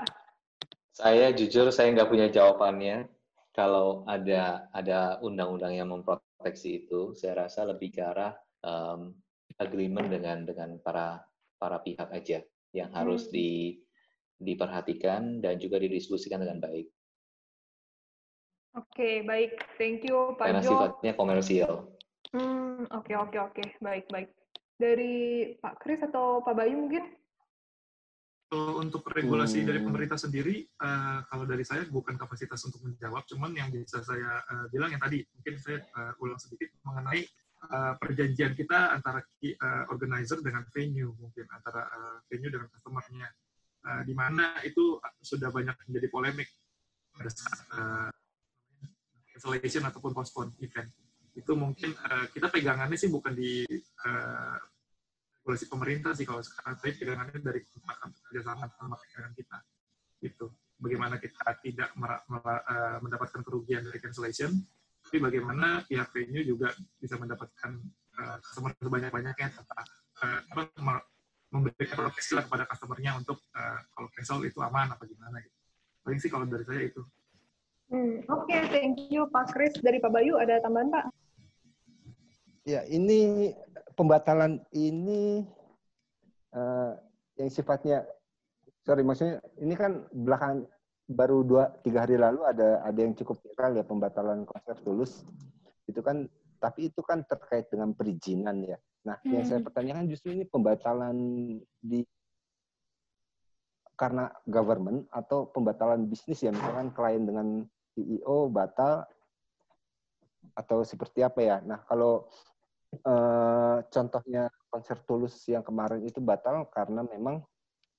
Saya 0.90 1.30
jujur 1.30 1.70
saya 1.70 1.94
nggak 1.94 2.10
punya 2.10 2.26
jawabannya. 2.26 3.06
Kalau 3.54 4.02
ada 4.10 4.66
ada 4.74 5.22
undang-undang 5.22 5.78
yang 5.78 5.88
memproteksi 5.94 6.82
itu, 6.82 7.14
saya 7.14 7.46
rasa 7.46 7.62
lebih 7.62 7.94
ke 7.94 8.02
arah 8.02 8.34
um, 8.66 9.14
agreement 9.62 10.10
dengan 10.10 10.42
dengan 10.42 10.82
para 10.82 11.22
para 11.62 11.78
pihak 11.78 12.10
aja 12.10 12.42
yang 12.74 12.90
harus 12.90 13.30
hmm. 13.30 13.32
di 13.32 13.50
diperhatikan 14.42 15.38
dan 15.38 15.62
juga 15.62 15.78
didiskusikan 15.78 16.42
dengan 16.42 16.58
baik. 16.58 16.90
Oke, 18.74 18.88
okay, 18.98 19.14
baik. 19.22 19.52
Thank 19.78 20.10
you, 20.10 20.34
Pak 20.34 20.50
Karena 20.50 20.64
Jo. 20.64 20.70
sifatnya 20.74 21.12
komersial. 21.14 21.72
Hmm, 22.34 22.88
oke, 22.90 23.06
okay, 23.06 23.14
oke, 23.14 23.30
okay, 23.30 23.40
oke. 23.46 23.54
Okay. 23.54 23.68
Baik, 23.78 24.10
baik 24.10 24.32
dari 24.82 25.14
Pak 25.62 25.78
Kris 25.78 26.02
atau 26.02 26.42
Pak 26.42 26.54
Bayu 26.58 26.74
mungkin? 26.74 27.06
Untuk 28.52 29.08
regulasi 29.08 29.64
hmm. 29.64 29.68
dari 29.70 29.80
pemerintah 29.80 30.20
sendiri, 30.20 30.60
uh, 30.84 31.24
kalau 31.24 31.48
dari 31.48 31.64
saya 31.64 31.88
bukan 31.88 32.20
kapasitas 32.20 32.60
untuk 32.68 32.84
menjawab, 32.84 33.24
cuman 33.24 33.56
yang 33.56 33.72
bisa 33.72 34.04
saya 34.04 34.44
uh, 34.44 34.68
bilang 34.68 34.92
yang 34.92 35.00
tadi, 35.00 35.24
mungkin 35.32 35.56
saya 35.56 35.80
uh, 35.96 36.12
ulang 36.20 36.36
sedikit 36.36 36.68
mengenai 36.84 37.24
uh, 37.72 37.96
perjanjian 37.96 38.52
kita 38.52 38.92
antara 38.92 39.24
uh, 39.24 39.84
organizer 39.88 40.44
dengan 40.44 40.68
venue, 40.68 41.16
mungkin 41.16 41.48
antara 41.48 41.88
uh, 41.88 42.18
venue 42.28 42.52
dengan 42.52 42.68
customer-nya, 42.68 43.28
uh, 43.88 44.02
di 44.04 44.12
mana 44.12 44.60
itu 44.68 45.00
sudah 45.24 45.48
banyak 45.48 45.88
menjadi 45.88 46.12
polemik 46.12 46.52
pada 47.16 47.32
saat 47.32 47.58
uh, 47.72 48.12
cancellation 49.32 49.88
ataupun 49.88 50.12
postpone 50.12 50.52
event 50.60 50.92
itu 51.32 51.52
mungkin 51.56 51.96
uh, 51.96 52.28
kita 52.28 52.52
pegangannya 52.52 53.00
sih 53.00 53.08
bukan 53.08 53.32
di 53.32 53.64
uh, 54.04 54.56
regulasi 55.42 55.66
pemerintah 55.66 56.14
sih 56.14 56.22
kalau 56.22 56.38
sekarang, 56.38 56.78
tapi 56.78 56.94
pegangannya 56.94 57.42
dari 57.42 57.66
kerjasama 58.30 58.70
sama 58.78 58.94
pegangan 58.94 59.34
kita. 59.34 59.58
Itu 60.22 60.54
bagaimana 60.78 61.18
kita 61.18 61.58
tidak 61.58 61.90
uh, 61.98 62.98
mendapatkan 63.02 63.42
kerugian 63.42 63.82
dari 63.82 63.98
cancellation, 63.98 64.54
tapi 65.02 65.18
bagaimana 65.18 65.82
pihak 65.82 66.14
venue 66.14 66.46
juga 66.46 66.70
bisa 67.02 67.18
mendapatkan 67.18 67.74
uh, 68.22 68.38
customer 68.38 68.70
sebanyak-banyaknya 68.78 69.50
tentang 69.50 69.86
uh, 70.22 70.40
memberikan 71.50 72.06
proteksi 72.06 72.38
lah 72.38 72.46
kepada 72.46 72.64
customer-nya 72.70 73.18
untuk 73.18 73.42
uh, 73.58 73.82
kalau 73.98 74.08
cancel 74.14 74.46
itu 74.46 74.62
aman 74.62 74.94
apa 74.94 75.02
gimana 75.10 75.42
gitu. 75.42 75.58
Paling 76.06 76.18
sih 76.22 76.30
kalau 76.30 76.46
dari 76.46 76.62
saya 76.62 76.86
itu. 76.86 77.02
Hmm, 77.90 78.22
Oke, 78.30 78.46
okay, 78.46 78.62
thank 78.70 79.10
you 79.10 79.26
Pak 79.26 79.50
Kris. 79.50 79.74
Dari 79.82 79.98
Pak 79.98 80.14
Bayu 80.14 80.38
ada 80.38 80.62
tambahan 80.62 80.86
Pak? 80.86 81.04
Ya, 82.62 82.86
ini 82.86 83.50
pembatalan 83.94 84.60
ini 84.72 85.46
uh, 86.52 86.96
yang 87.36 87.50
sifatnya 87.50 88.04
sorry 88.82 89.06
maksudnya 89.06 89.38
ini 89.60 89.74
kan 89.78 90.04
belakang 90.12 90.66
baru 91.10 91.44
dua 91.44 91.70
tiga 91.84 92.06
hari 92.06 92.16
lalu 92.16 92.46
ada 92.46 92.82
ada 92.82 92.98
yang 92.98 93.12
cukup 93.12 93.38
viral 93.42 93.76
ya 93.76 93.84
pembatalan 93.84 94.48
konser 94.48 94.78
tulus 94.80 95.26
itu 95.86 96.00
kan 96.00 96.24
tapi 96.62 96.94
itu 96.94 97.02
kan 97.02 97.26
terkait 97.26 97.66
dengan 97.74 97.90
perizinan 97.90 98.62
ya. 98.62 98.78
Nah, 99.02 99.18
hmm. 99.18 99.30
yang 99.34 99.42
saya 99.42 99.58
hmm. 99.58 99.66
pertanyakan 99.66 100.06
justru 100.06 100.30
ini 100.30 100.46
pembatalan 100.46 101.16
di 101.82 102.06
karena 103.98 104.30
government 104.46 105.10
atau 105.10 105.50
pembatalan 105.50 106.06
bisnis 106.06 106.42
ya 106.42 106.54
misalkan 106.54 106.90
klien 106.94 107.22
dengan 107.22 107.66
CEO 107.94 108.46
batal 108.50 109.04
atau 110.54 110.86
seperti 110.86 111.26
apa 111.26 111.40
ya. 111.42 111.56
Nah, 111.66 111.82
kalau 111.86 112.30
uh, 113.02 113.51
contohnya 113.92 114.48
konser 114.72 114.96
Tulus 115.04 115.44
yang 115.44 115.60
kemarin 115.60 116.00
itu 116.00 116.18
batal 116.18 116.64
karena 116.72 117.04
memang 117.04 117.44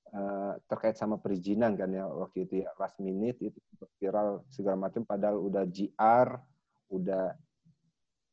uh, 0.10 0.54
terkait 0.66 0.98
sama 0.98 1.22
perizinan 1.22 1.78
kan 1.78 1.94
ya 1.94 2.10
waktu 2.10 2.50
itu 2.50 2.66
ya 2.66 2.70
last 2.82 2.98
minute 2.98 3.38
itu 3.40 3.60
viral 4.02 4.42
segala 4.50 4.90
macam 4.90 5.06
padahal 5.06 5.38
udah 5.38 5.64
GR 5.70 6.28
udah 6.90 7.26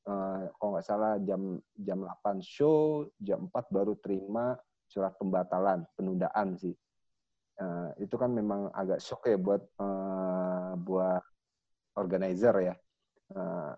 uh, 0.09 0.43
kalau 0.57 0.71
nggak 0.73 0.87
salah 0.89 1.21
jam 1.21 1.61
jam 1.77 1.99
8 2.25 2.41
show 2.41 3.05
jam 3.21 3.49
4 3.53 3.69
baru 3.69 3.95
terima 4.01 4.57
surat 4.91 5.15
pembatalan 5.15 5.87
penundaan 5.95 6.59
sih. 6.59 6.75
Uh, 7.61 7.93
itu 8.01 8.17
kan 8.17 8.33
memang 8.33 8.73
agak 8.73 8.99
shock 8.99 9.29
ya 9.29 9.37
buat 9.39 9.63
uh, 9.79 10.75
buat 10.81 11.23
organizer 11.95 12.55
ya. 12.59 12.75
Uh, 13.31 13.77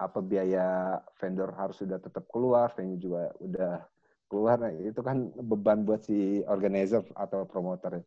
apa 0.00 0.24
biaya 0.24 0.96
vendor 1.20 1.52
harus 1.52 1.84
sudah 1.84 2.00
tetap 2.00 2.24
keluar, 2.32 2.72
venue 2.72 2.96
juga 2.96 3.36
udah 3.36 3.84
keluar, 4.32 4.56
nah, 4.56 4.72
itu 4.72 4.96
kan 5.04 5.28
beban 5.36 5.84
buat 5.84 6.00
si 6.08 6.40
organizer 6.48 7.04
atau 7.12 7.44
promoter. 7.44 8.00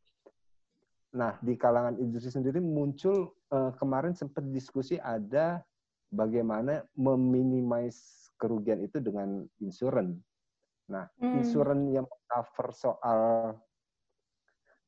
Nah, 1.13 1.37
di 1.45 1.53
kalangan 1.53 2.01
industri 2.01 2.33
sendiri 2.33 2.57
muncul 2.57 3.37
uh, 3.53 3.69
kemarin 3.77 4.17
sempat 4.17 4.41
diskusi 4.49 4.97
ada 4.97 5.61
bagaimana 6.09 6.81
meminimais 6.97 8.25
kerugian 8.41 8.81
itu 8.81 8.97
dengan 8.97 9.45
insuran. 9.61 10.17
Nah, 10.89 11.05
hmm. 11.21 11.45
insuran 11.45 11.93
yang 11.93 12.09
cover 12.25 12.73
soal 12.73 13.21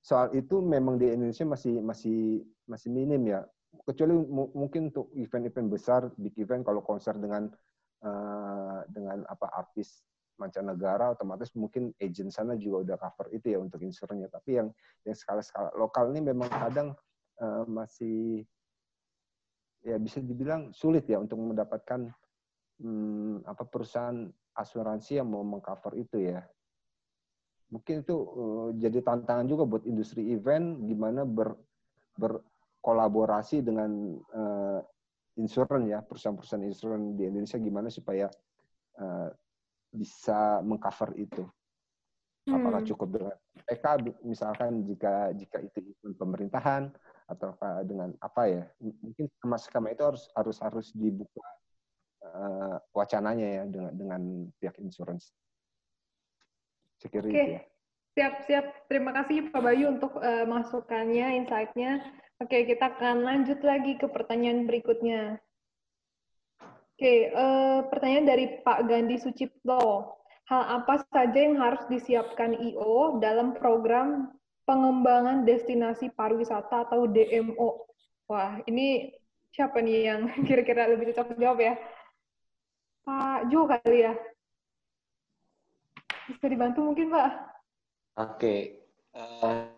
soal 0.01 0.33
itu 0.33 0.61
memang 0.61 0.97
di 0.97 1.13
Indonesia 1.13 1.45
masih 1.45 1.81
masih 1.81 2.45
masih 2.65 2.89
minim 2.89 3.21
ya 3.25 3.45
kecuali 3.83 4.13
mungkin 4.55 4.93
untuk 4.93 5.11
event-event 5.17 5.67
besar, 5.67 6.01
big 6.15 6.37
event 6.39 6.63
kalau 6.63 6.79
konser 6.85 7.17
dengan 7.19 7.51
uh, 8.05 8.79
dengan 8.87 9.25
apa 9.27 9.51
artis 9.51 10.05
mancanegara 10.35 11.15
otomatis 11.15 11.55
mungkin 11.55 11.95
agent 12.03 12.31
sana 12.31 12.59
juga 12.59 12.91
udah 12.91 12.97
cover 12.99 13.31
itu 13.31 13.55
ya 13.55 13.59
untuk 13.59 13.81
insurannya. 13.83 14.27
Tapi 14.27 14.59
yang 14.59 14.67
yang 15.07 15.15
skala-skala 15.15 15.71
lokal 15.79 16.11
ini 16.11 16.21
memang 16.31 16.51
kadang 16.51 16.91
uh, 17.39 17.63
masih 17.67 18.43
ya 19.85 19.95
bisa 20.01 20.19
dibilang 20.19 20.73
sulit 20.73 21.05
ya 21.05 21.21
untuk 21.21 21.39
mendapatkan 21.39 22.09
hmm, 22.81 23.45
apa 23.45 23.63
perusahaan 23.63 24.27
asuransi 24.55 25.19
yang 25.19 25.29
mau 25.29 25.43
mengcover 25.43 25.95
itu 25.99 26.31
ya. 26.31 26.41
Mungkin 27.71 28.05
itu 28.05 28.15
uh, 28.15 28.69
jadi 28.77 29.01
tantangan 29.01 29.47
juga 29.49 29.63
buat 29.65 29.83
industri 29.87 30.31
event 30.31 30.83
gimana 30.85 31.25
ber, 31.25 31.57
ber 32.15 32.39
kolaborasi 32.85 33.65
dengan 33.65 34.13
uh, 34.37 34.79
insuran 35.41 35.89
ya 35.89 36.05
perusahaan-perusahaan 36.05 36.69
insuran 36.69 37.17
di 37.17 37.25
Indonesia 37.25 37.57
gimana 37.57 37.89
supaya 37.89 38.29
uh, 39.01 39.29
bisa 39.89 40.61
mengcover 40.61 41.17
itu 41.17 41.41
apakah 42.45 42.85
hmm. 42.85 42.89
cukup 42.93 43.07
dengan 43.09 43.35
PK 43.65 43.85
misalkan 44.21 44.85
jika 44.85 45.33
jika 45.33 45.57
itu 45.65 45.97
pemerintahan 46.13 46.93
atau 47.25 47.57
dengan 47.81 48.13
apa 48.21 48.43
ya 48.45 48.63
mungkin 48.77 49.25
sama 49.41 49.57
skema 49.57 49.89
itu 49.89 50.05
harus 50.05 50.29
harus 50.37 50.57
harus 50.61 50.87
dibuka 50.93 51.41
uh, 52.21 52.77
wacananya 52.93 53.47
ya 53.49 53.63
dengan 53.65 53.91
dengan 53.97 54.21
pihak 54.61 54.77
insurance 54.77 55.33
security 57.01 57.33
okay. 57.33 57.49
ya. 57.57 57.63
Siap, 58.15 58.47
siap. 58.47 58.65
Terima 58.87 59.11
kasih 59.11 59.51
Pak 59.51 59.59
Bayu 59.59 59.91
untuk 59.91 60.15
uh, 60.23 60.47
masukannya, 60.47 61.35
insight-nya. 61.35 61.99
Oke, 62.35 62.67
kita 62.67 62.91
akan 62.91 63.23
lanjut 63.23 63.63
lagi 63.63 63.95
ke 63.95 64.11
pertanyaan 64.11 64.67
berikutnya. 64.67 65.39
Oke, 66.59 67.31
uh, 67.31 67.87
pertanyaan 67.87 68.27
dari 68.27 68.45
Pak 68.59 68.91
Gandhi 68.91 69.15
Sucipto. 69.23 70.11
Hal 70.51 70.83
apa 70.83 70.99
saja 71.15 71.39
yang 71.39 71.55
harus 71.63 71.87
disiapkan 71.87 72.59
IO 72.59 73.23
dalam 73.23 73.55
program 73.55 74.35
pengembangan 74.67 75.47
destinasi 75.47 76.11
pariwisata 76.11 76.91
atau 76.91 77.07
DMO? 77.07 77.87
Wah, 78.27 78.59
ini 78.67 79.15
siapa 79.55 79.79
nih 79.79 80.11
yang 80.11 80.27
kira-kira 80.47 80.91
lebih 80.91 81.15
cocok 81.15 81.39
jawab 81.39 81.63
ya? 81.63 81.79
Pak 83.07 83.47
Jo 83.47 83.63
kali 83.63 84.11
ya? 84.11 84.13
Bisa 86.35 86.51
dibantu 86.51 86.83
mungkin, 86.83 87.15
Pak? 87.15 87.31
Oke, 88.19 88.83
uh, 89.15 89.71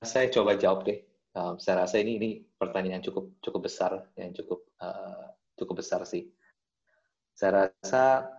saya 0.00 0.32
coba 0.32 0.56
jawab 0.56 0.88
deh 0.88 1.13
um, 1.34 1.58
saya 1.60 1.84
rasa 1.84 2.00
ini 2.00 2.18
ini 2.18 2.30
pertanyaan 2.56 3.02
yang 3.02 3.06
cukup 3.10 3.34
cukup 3.42 3.60
besar 3.66 3.92
yang 4.16 4.32
cukup 4.32 4.64
uh, 4.80 5.34
cukup 5.58 5.82
besar 5.84 6.02
sih 6.06 6.30
saya 7.34 7.68
rasa 7.70 8.30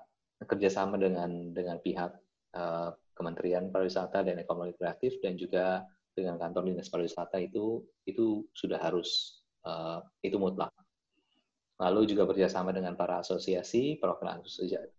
kerjasama 0.43 0.99
dengan 0.99 1.51
dengan 1.55 1.79
pihak 1.79 2.11
uh, 2.55 2.91
Kementerian 3.15 3.71
Pariwisata 3.71 4.27
dan 4.27 4.39
Ekonomi 4.43 4.75
Kreatif 4.75 5.23
dan 5.23 5.39
juga 5.39 5.87
dengan 6.15 6.39
kantor 6.39 6.71
dinas 6.71 6.87
pariwisata 6.87 7.39
itu 7.43 7.83
itu 8.07 8.47
sudah 8.55 8.79
harus 8.79 9.39
uh, 9.67 9.99
itu 10.23 10.39
mutlak. 10.39 10.71
Lalu 11.75 12.07
juga 12.07 12.23
bekerjasama 12.23 12.71
dengan 12.71 12.95
para 12.95 13.19
asosiasi, 13.19 13.99
perwakilan 13.99 14.39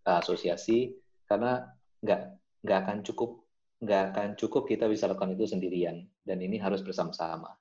asosiasi, 0.04 0.92
karena 1.24 1.64
nggak 2.04 2.20
nggak 2.60 2.78
akan 2.84 2.98
cukup 3.00 3.40
nggak 3.80 4.02
akan 4.12 4.28
cukup 4.36 4.68
kita 4.68 4.84
bisa 4.88 5.08
lakukan 5.08 5.32
itu 5.36 5.48
sendirian 5.48 6.04
dan 6.24 6.38
ini 6.40 6.60
harus 6.60 6.84
bersama-sama. 6.84 7.56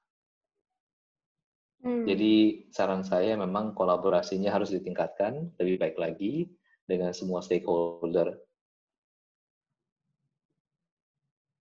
Hmm. 1.86 2.02
Jadi 2.10 2.66
saran 2.74 3.06
saya 3.06 3.38
memang 3.38 3.78
kolaborasinya 3.78 4.50
harus 4.50 4.74
ditingkatkan 4.74 5.54
lebih 5.62 5.78
baik 5.78 5.98
lagi 6.02 6.50
dengan 6.90 7.14
semua 7.14 7.46
stakeholder 7.46 8.42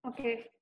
Oke, 0.05 0.53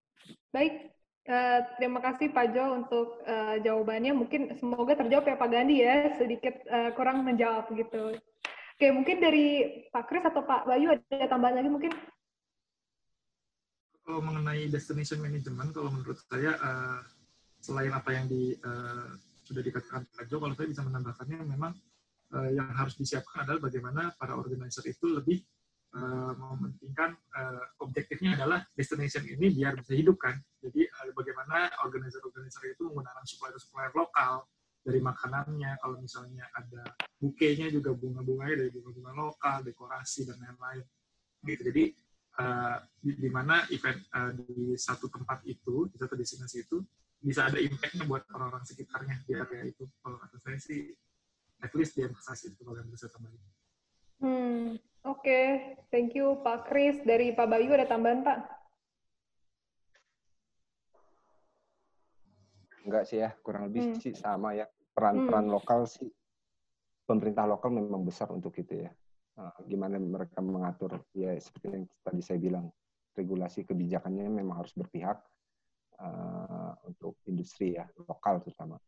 baik. 0.54 0.95
Uh, 1.26 1.66
terima 1.78 1.99
kasih 1.99 2.31
Pak 2.31 2.54
Jo 2.54 2.78
untuk 2.78 3.23
uh, 3.26 3.59
jawabannya. 3.59 4.14
Mungkin 4.14 4.54
semoga 4.54 4.95
terjawab 4.95 5.26
ya 5.26 5.35
Pak 5.35 5.50
Gandhi 5.50 5.83
ya, 5.83 6.14
sedikit 6.14 6.62
uh, 6.71 6.95
kurang 6.95 7.26
menjawab 7.26 7.66
gitu. 7.75 8.14
Oke, 8.78 8.87
mungkin 8.95 9.19
dari 9.19 9.47
Pak 9.90 10.07
Kris 10.07 10.26
atau 10.26 10.47
Pak 10.47 10.66
Bayu 10.66 10.95
ada 10.95 11.26
tambahan 11.26 11.59
lagi 11.59 11.71
mungkin? 11.71 11.92
Kalau 14.07 14.23
mengenai 14.23 14.71
destination 14.71 15.19
management, 15.19 15.75
kalau 15.75 15.90
menurut 15.90 16.19
saya 16.26 16.54
uh, 16.62 17.02
selain 17.62 17.90
apa 17.95 18.11
yang 18.14 18.26
di, 18.31 18.54
uh, 18.62 19.14
sudah 19.53 19.65
dikatakan 19.69 20.03
Pak 20.09 20.25
Jo, 20.33 20.41
kalau 20.41 20.57
saya 20.57 20.69
bisa 20.73 20.83
menambahkannya 20.83 21.39
memang 21.45 21.73
uh, 22.33 22.51
yang 22.51 22.73
harus 22.73 22.97
disiapkan 22.97 23.45
adalah 23.45 23.61
bagaimana 23.69 24.17
para 24.17 24.33
organizer 24.33 24.83
itu 24.89 25.13
lebih 25.13 25.45
uh, 25.93 26.33
mementingkan 26.33 27.13
uh, 27.37 27.63
objektifnya 27.85 28.41
adalah 28.41 28.65
destination 28.73 29.23
ini 29.29 29.53
biar 29.53 29.77
bisa 29.77 29.93
hidup 29.93 30.17
kan. 30.17 30.41
Jadi 30.65 30.89
uh, 30.89 31.13
bagaimana 31.13 31.69
organizer-organizer 31.85 32.73
itu 32.73 32.89
menggunakan 32.89 33.25
supplier-supplier 33.29 33.93
lokal 33.93 34.49
dari 34.83 34.99
makanannya, 34.99 35.79
kalau 35.79 36.03
misalnya 36.03 36.49
ada 36.59 36.83
bukenya 37.23 37.71
juga 37.71 37.95
bunga-bunganya 37.95 38.67
dari 38.67 38.71
bunga-bunga 38.75 39.13
lokal, 39.15 39.63
dekorasi 39.63 40.27
dan 40.27 40.43
lain-lain. 40.43 40.83
Gitu. 41.47 41.63
Jadi 41.71 41.85
uh, 42.43 42.83
di, 42.99 43.11
di 43.15 43.31
mana 43.31 43.63
event 43.71 44.03
uh, 44.11 44.35
di 44.35 44.75
satu 44.75 45.07
tempat 45.07 45.47
itu, 45.47 45.87
di 45.87 45.97
satu 46.03 46.19
destinasi 46.19 46.67
itu 46.67 46.83
bisa 47.23 47.47
ada 47.47 47.59
impact-nya 47.62 48.05
buat 48.11 48.26
orang-orang 48.35 48.67
sekitarnya 48.67 49.14
di 49.23 49.33
area 49.38 49.62
itu. 49.71 49.87
Kalau 50.02 50.19
kata 50.19 50.37
saya 50.43 50.59
sih, 50.59 50.91
at 51.62 51.71
least 51.79 51.95
di 51.95 52.02
emphasize 52.02 52.50
itu 52.50 52.59
kalau 52.67 52.83
yang 52.83 52.91
bisa 52.91 53.07
tambahin. 53.07 53.38
Hmm, 54.23 54.79
Oke, 55.02 55.19
okay. 55.26 55.47
thank 55.91 56.14
you 56.14 56.38
Pak 56.43 56.71
Kris. 56.71 56.99
Dari 57.02 57.35
Pak 57.35 57.47
Bayu 57.47 57.75
ada 57.75 57.87
tambahan 57.87 58.23
Pak? 58.26 58.38
Enggak 62.83 63.07
sih 63.07 63.23
ya, 63.23 63.31
kurang 63.47 63.71
lebih 63.71 63.95
hmm. 63.95 63.99
sih 64.02 64.14
sama 64.14 64.59
ya. 64.59 64.67
Peran-peran 64.95 65.47
hmm. 65.47 65.55
lokal 65.55 65.87
sih, 65.87 66.11
pemerintah 67.07 67.47
lokal 67.47 67.71
memang 67.71 68.02
besar 68.02 68.31
untuk 68.35 68.55
itu 68.59 68.83
ya. 68.83 68.91
Nah, 69.38 69.55
gimana 69.64 69.97
mereka 69.97 70.43
mengatur, 70.43 71.02
ya 71.14 71.33
seperti 71.38 71.67
yang 71.73 71.87
tadi 72.02 72.21
saya 72.21 72.38
bilang, 72.43 72.69
regulasi 73.14 73.64
kebijakannya 73.64 74.29
memang 74.29 74.62
harus 74.62 74.75
berpihak 74.76 75.19
uh, 75.99 76.73
untuk 76.87 77.19
industri 77.27 77.77
ya, 77.77 77.89
lokal 78.09 78.41
terutama. 78.41 78.81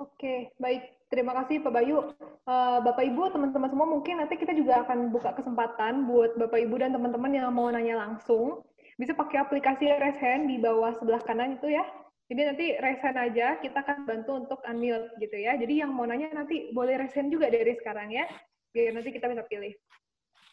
Oke, 0.00 0.48
baik. 0.56 0.96
Terima 1.12 1.36
kasih 1.36 1.60
Pak 1.60 1.72
Bayu. 1.76 2.16
Uh, 2.48 2.78
Bapak 2.80 3.04
Ibu, 3.04 3.36
teman-teman 3.36 3.68
semua 3.68 3.84
mungkin 3.84 4.16
nanti 4.16 4.40
kita 4.40 4.56
juga 4.56 4.80
akan 4.86 5.12
buka 5.12 5.36
kesempatan 5.36 6.08
buat 6.08 6.40
Bapak 6.40 6.56
Ibu 6.56 6.80
dan 6.80 6.96
teman-teman 6.96 7.36
yang 7.36 7.52
mau 7.52 7.68
nanya 7.68 8.00
langsung. 8.00 8.64
Bisa 8.96 9.12
pakai 9.12 9.44
aplikasi 9.44 9.92
hand 9.92 10.48
di 10.48 10.56
bawah 10.56 10.96
sebelah 10.96 11.20
kanan 11.20 11.60
itu 11.60 11.68
ya. 11.68 11.84
Jadi 12.32 12.40
nanti 12.46 12.64
hand 12.80 13.18
aja, 13.18 13.60
kita 13.60 13.82
akan 13.84 14.08
bantu 14.08 14.40
untuk 14.40 14.60
unmute 14.64 15.12
gitu 15.20 15.36
ya. 15.36 15.58
Jadi 15.60 15.84
yang 15.84 15.92
mau 15.92 16.08
nanya 16.08 16.32
nanti 16.32 16.72
boleh 16.72 16.96
hand 16.96 17.28
juga 17.28 17.52
dari 17.52 17.76
sekarang 17.76 18.08
ya. 18.08 18.24
Biar 18.72 18.96
nanti 18.96 19.12
kita 19.12 19.28
bisa 19.28 19.44
pilih. 19.50 19.76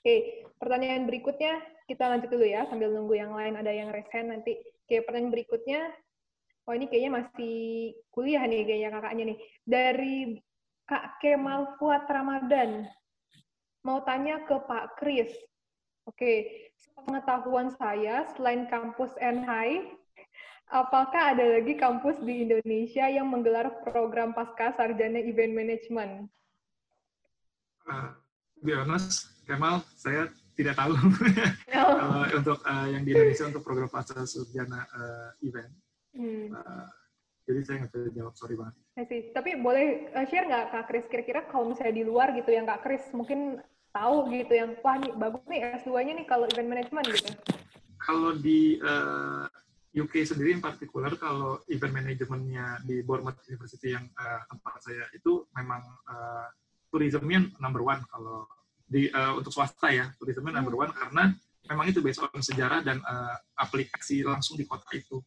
Oke, 0.02 0.44
pertanyaan 0.60 1.08
berikutnya 1.08 1.62
kita 1.88 2.04
lanjut 2.04 2.30
dulu 2.34 2.44
ya 2.44 2.68
sambil 2.68 2.92
nunggu 2.92 3.16
yang 3.16 3.32
lain 3.32 3.56
ada 3.56 3.72
yang 3.72 3.94
raise 3.96 4.12
hand 4.12 4.34
nanti. 4.34 4.60
Oke, 4.88 5.04
pertanyaan 5.04 5.36
berikutnya 5.36 5.92
oh 6.68 6.76
ini 6.76 6.88
kayaknya 6.88 7.12
masih 7.24 7.58
kuliah 8.12 8.44
nih 8.48 8.64
kayaknya 8.64 8.90
kakaknya 8.96 9.24
nih. 9.36 9.38
Dari 9.68 10.16
Kak 10.88 11.20
Kemal 11.20 11.76
Fuad 11.76 12.08
Ramadan. 12.08 12.88
Mau 13.84 14.00
tanya 14.08 14.40
ke 14.48 14.56
Pak 14.56 14.96
Kris. 14.96 15.32
Oke, 16.08 16.72
pengetahuan 16.96 17.76
saya 17.76 18.24
selain 18.36 18.72
kampus 18.72 19.12
NHI, 19.20 19.92
apakah 20.72 21.36
ada 21.36 21.60
lagi 21.60 21.76
kampus 21.76 22.16
di 22.24 22.48
Indonesia 22.48 23.12
yang 23.12 23.28
menggelar 23.28 23.84
program 23.84 24.32
pasca 24.32 24.72
sarjana 24.80 25.20
event 25.20 25.52
management? 25.52 26.32
Uh, 27.84 28.16
be 28.64 28.72
honest, 28.72 29.28
Kemal, 29.44 29.84
saya 30.00 30.32
tidak 30.58 30.74
tahu 30.74 30.94
no. 31.78 31.84
uh, 31.86 32.26
untuk 32.34 32.58
uh, 32.66 32.88
yang 32.90 33.06
di 33.06 33.14
Indonesia 33.14 33.46
untuk 33.46 33.62
program 33.62 33.88
pasca 33.94 34.26
sarjana 34.26 34.90
uh, 34.90 35.30
event. 35.46 35.70
Hmm. 36.18 36.50
Uh, 36.50 36.90
jadi 37.48 37.60
saya 37.64 37.76
nggak 37.80 37.92
bisa 37.96 38.12
jawab, 38.12 38.34
sorry 38.36 38.56
banget. 38.60 38.76
sih. 39.08 39.22
Tapi 39.32 39.56
boleh 39.64 40.12
share 40.28 40.50
nggak 40.52 40.66
Kak 40.68 40.86
Kris, 40.92 41.06
kira-kira 41.08 41.48
kalau 41.48 41.72
misalnya 41.72 41.96
di 41.96 42.04
luar 42.04 42.36
gitu 42.36 42.52
yang 42.52 42.68
Kak 42.68 42.84
Kris 42.84 43.08
mungkin 43.16 43.64
tahu 43.96 44.28
gitu 44.36 44.52
yang, 44.52 44.76
wah 44.84 45.00
nih 45.00 45.16
bagus 45.16 45.44
nih 45.48 45.62
S2-nya 45.80 46.14
nih 46.20 46.28
kalau 46.28 46.46
event 46.52 46.70
management 46.70 47.06
gitu? 47.08 47.32
Kalau 48.04 48.36
di 48.36 48.78
uh, 48.84 49.48
eh, 49.96 50.02
UK 50.04 50.28
sendiri 50.28 50.60
in 50.60 50.62
partikular, 50.62 51.16
kalau 51.16 51.64
event 51.72 51.96
manajemennya 51.96 52.84
di 52.84 53.00
Bournemouth 53.00 53.40
University 53.48 53.96
yang 53.96 54.06
uh, 54.20 54.44
tempat 54.52 54.84
saya 54.84 55.08
itu 55.16 55.48
memang 55.56 55.82
uh, 56.12 56.52
tourismnya 56.92 57.48
number 57.64 57.80
one 57.80 58.04
kalau 58.12 58.44
di 58.88 59.12
uh, 59.12 59.36
untuk 59.36 59.52
swasta 59.52 59.92
ya, 59.92 60.08
tourismnya 60.16 60.64
number 60.64 60.74
hmm. 60.74 60.84
one 60.88 60.94
karena 60.96 61.24
memang 61.68 61.86
itu 61.92 62.00
based 62.00 62.24
on 62.24 62.40
sejarah 62.40 62.80
dan 62.80 63.04
uh, 63.04 63.36
aplikasi 63.60 64.24
langsung 64.24 64.56
di 64.56 64.64
kota 64.64 64.88
itu. 64.96 65.20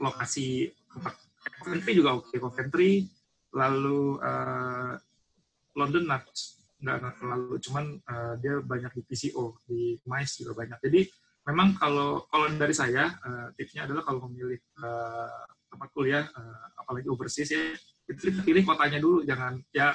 lokasi 0.00 0.70
Coventry 1.62 1.92
juga 1.96 2.16
oke 2.16 2.32
okay. 2.32 2.38
Coventry 2.40 2.92
lalu 3.56 4.20
uh, 4.20 4.92
London 5.76 6.04
Nuts 6.04 6.60
nggak 6.76 7.16
terlalu 7.16 7.56
cuman 7.64 7.84
uh, 8.04 8.34
dia 8.36 8.60
banyak 8.60 8.92
di 8.92 9.02
PCO 9.08 9.64
di 9.64 9.96
MICE 10.04 10.44
juga 10.44 10.52
banyak 10.64 10.78
jadi 10.84 11.08
memang 11.48 11.80
kalau 11.80 12.28
kalau 12.28 12.46
dari 12.52 12.74
saya 12.76 13.16
uh, 13.24 13.48
tipsnya 13.56 13.88
adalah 13.88 14.04
kalau 14.04 14.28
memilih 14.28 14.60
uh, 14.84 15.44
tempat 15.72 15.88
kuliah 15.96 16.24
uh, 16.28 16.66
apalagi 16.76 17.08
overseas 17.08 17.48
ya 17.48 17.64
pilih 18.46 18.62
kotanya 18.62 18.98
dulu 19.02 19.26
jangan 19.26 19.58
ya 19.74 19.94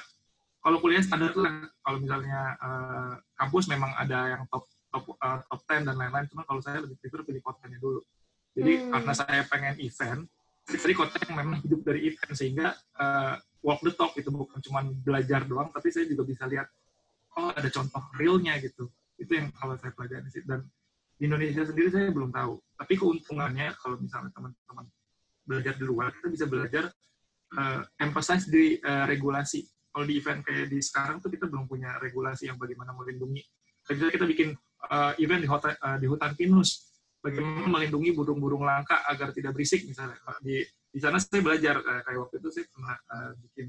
kalau 0.62 0.78
kuliah 0.78 1.02
standar 1.02 1.34
lah 1.34 1.68
kalau 1.82 1.98
misalnya 1.98 2.56
uh, 2.62 3.14
kampus 3.40 3.66
memang 3.72 3.92
ada 3.98 4.38
yang 4.38 4.44
top 4.52 4.68
top 4.92 5.16
uh, 5.24 5.40
top 5.48 5.60
10 5.66 5.88
dan 5.88 5.96
lain-lain 5.96 6.28
cuman 6.28 6.44
kalau 6.44 6.62
saya 6.62 6.84
lebih 6.84 7.00
prefer 7.00 7.24
pilih 7.24 7.42
kotanya 7.42 7.80
dulu 7.80 8.04
jadi 8.52 8.72
hmm. 8.84 8.92
karena 8.92 9.14
saya 9.16 9.42
pengen 9.48 9.76
event, 9.80 10.22
jadi 10.68 10.94
kota 10.96 11.16
yang 11.24 11.36
memang 11.40 11.58
hidup 11.64 11.82
dari 11.88 12.12
event 12.12 12.34
sehingga 12.36 12.76
uh, 13.00 13.36
walk 13.64 13.80
the 13.84 13.92
talk 13.96 14.12
itu 14.20 14.28
bukan 14.28 14.60
cuma 14.60 14.84
belajar 14.84 15.48
doang, 15.48 15.72
tapi 15.72 15.88
saya 15.92 16.08
juga 16.08 16.28
bisa 16.28 16.44
lihat 16.48 16.68
oh 17.40 17.56
ada 17.56 17.70
contoh 17.72 18.04
realnya 18.20 18.60
gitu. 18.60 18.92
Itu 19.16 19.40
yang 19.40 19.56
kalau 19.56 19.80
saya 19.80 19.96
pelajari 19.96 20.28
sih. 20.28 20.44
Dan 20.44 20.68
di 21.16 21.32
Indonesia 21.32 21.64
sendiri 21.64 21.88
saya 21.94 22.12
belum 22.12 22.36
tahu. 22.36 22.60
Tapi 22.76 22.94
keuntungannya 23.00 23.72
kalau 23.80 23.96
misalnya 24.04 24.32
teman-teman 24.36 24.86
belajar 25.48 25.74
di 25.80 25.86
luar, 25.88 26.12
kita 26.20 26.28
bisa 26.28 26.46
belajar 26.50 26.92
uh, 27.58 27.82
emphasize 28.00 28.48
di 28.48 28.78
uh, 28.82 29.06
regulasi. 29.08 29.64
Kalau 29.92 30.08
di 30.08 30.16
event 30.16 30.40
kayak 30.44 30.72
di 30.72 30.80
sekarang 30.80 31.20
tuh 31.20 31.28
kita 31.28 31.52
belum 31.52 31.68
punya 31.68 32.00
regulasi 32.00 32.48
yang 32.48 32.56
bagaimana 32.56 32.96
melindungi. 32.96 33.44
Misalnya 33.92 34.14
kita 34.14 34.26
bikin 34.30 34.50
uh, 34.88 35.14
event 35.20 35.42
di, 35.44 35.50
hotel, 35.52 35.76
uh, 35.84 35.98
di 36.00 36.08
hutan 36.08 36.32
pinus, 36.40 36.92
bagaimana 37.22 37.70
melindungi 37.70 38.12
burung-burung 38.18 38.66
langka 38.66 39.06
agar 39.06 39.30
tidak 39.32 39.54
berisik 39.54 39.86
misalnya 39.86 40.18
di 40.42 40.66
di 40.92 41.00
sana 41.00 41.22
saya 41.22 41.40
belajar 41.40 41.80
eh, 41.80 42.02
kayak 42.04 42.20
waktu 42.28 42.36
itu 42.42 42.50
saya 42.52 42.66
pernah 42.68 42.96
uh, 42.98 43.32
bikin 43.40 43.68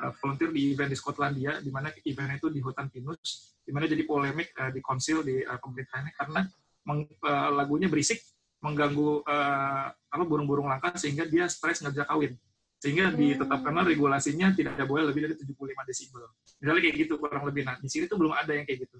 uh, 0.00 0.10
volunteer 0.22 0.50
di 0.54 0.62
event 0.72 0.88
di 0.88 0.96
Skotlandia 0.96 1.60
di 1.60 1.68
mana 1.68 1.92
event 2.08 2.30
itu 2.38 2.48
di 2.48 2.60
hutan 2.64 2.88
pinus 2.88 3.52
di 3.60 3.70
mana 3.74 3.84
jadi 3.84 4.00
polemik 4.08 4.54
uh, 4.56 4.72
di 4.72 4.80
konsil 4.80 5.20
di 5.26 5.44
uh, 5.44 5.60
pemerintahnya 5.60 6.14
karena 6.16 6.40
meng, 6.88 7.04
uh, 7.04 7.50
lagunya 7.52 7.90
berisik 7.90 8.22
mengganggu 8.64 9.26
uh, 9.28 9.86
apa 9.92 10.24
burung-burung 10.24 10.72
langka 10.72 10.96
sehingga 10.96 11.28
dia 11.28 11.44
stres 11.52 11.84
bisa 11.84 12.08
kawin 12.08 12.32
sehingga 12.78 13.10
ditetapkanlah 13.10 13.82
hmm. 13.82 13.92
regulasinya 13.92 14.54
tidak 14.54 14.86
boleh 14.86 15.10
lebih 15.10 15.26
dari 15.26 15.34
75 15.34 15.90
desibel. 15.90 16.22
Misalnya 16.62 16.82
kayak 16.86 16.96
gitu 17.02 17.14
kurang 17.18 17.44
lebih. 17.50 17.62
Nah 17.66 17.74
di 17.82 17.88
sini 17.90 18.06
tuh 18.06 18.18
belum 18.22 18.32
ada 18.34 18.54
yang 18.54 18.64
kayak 18.66 18.86
gitu. 18.86 18.98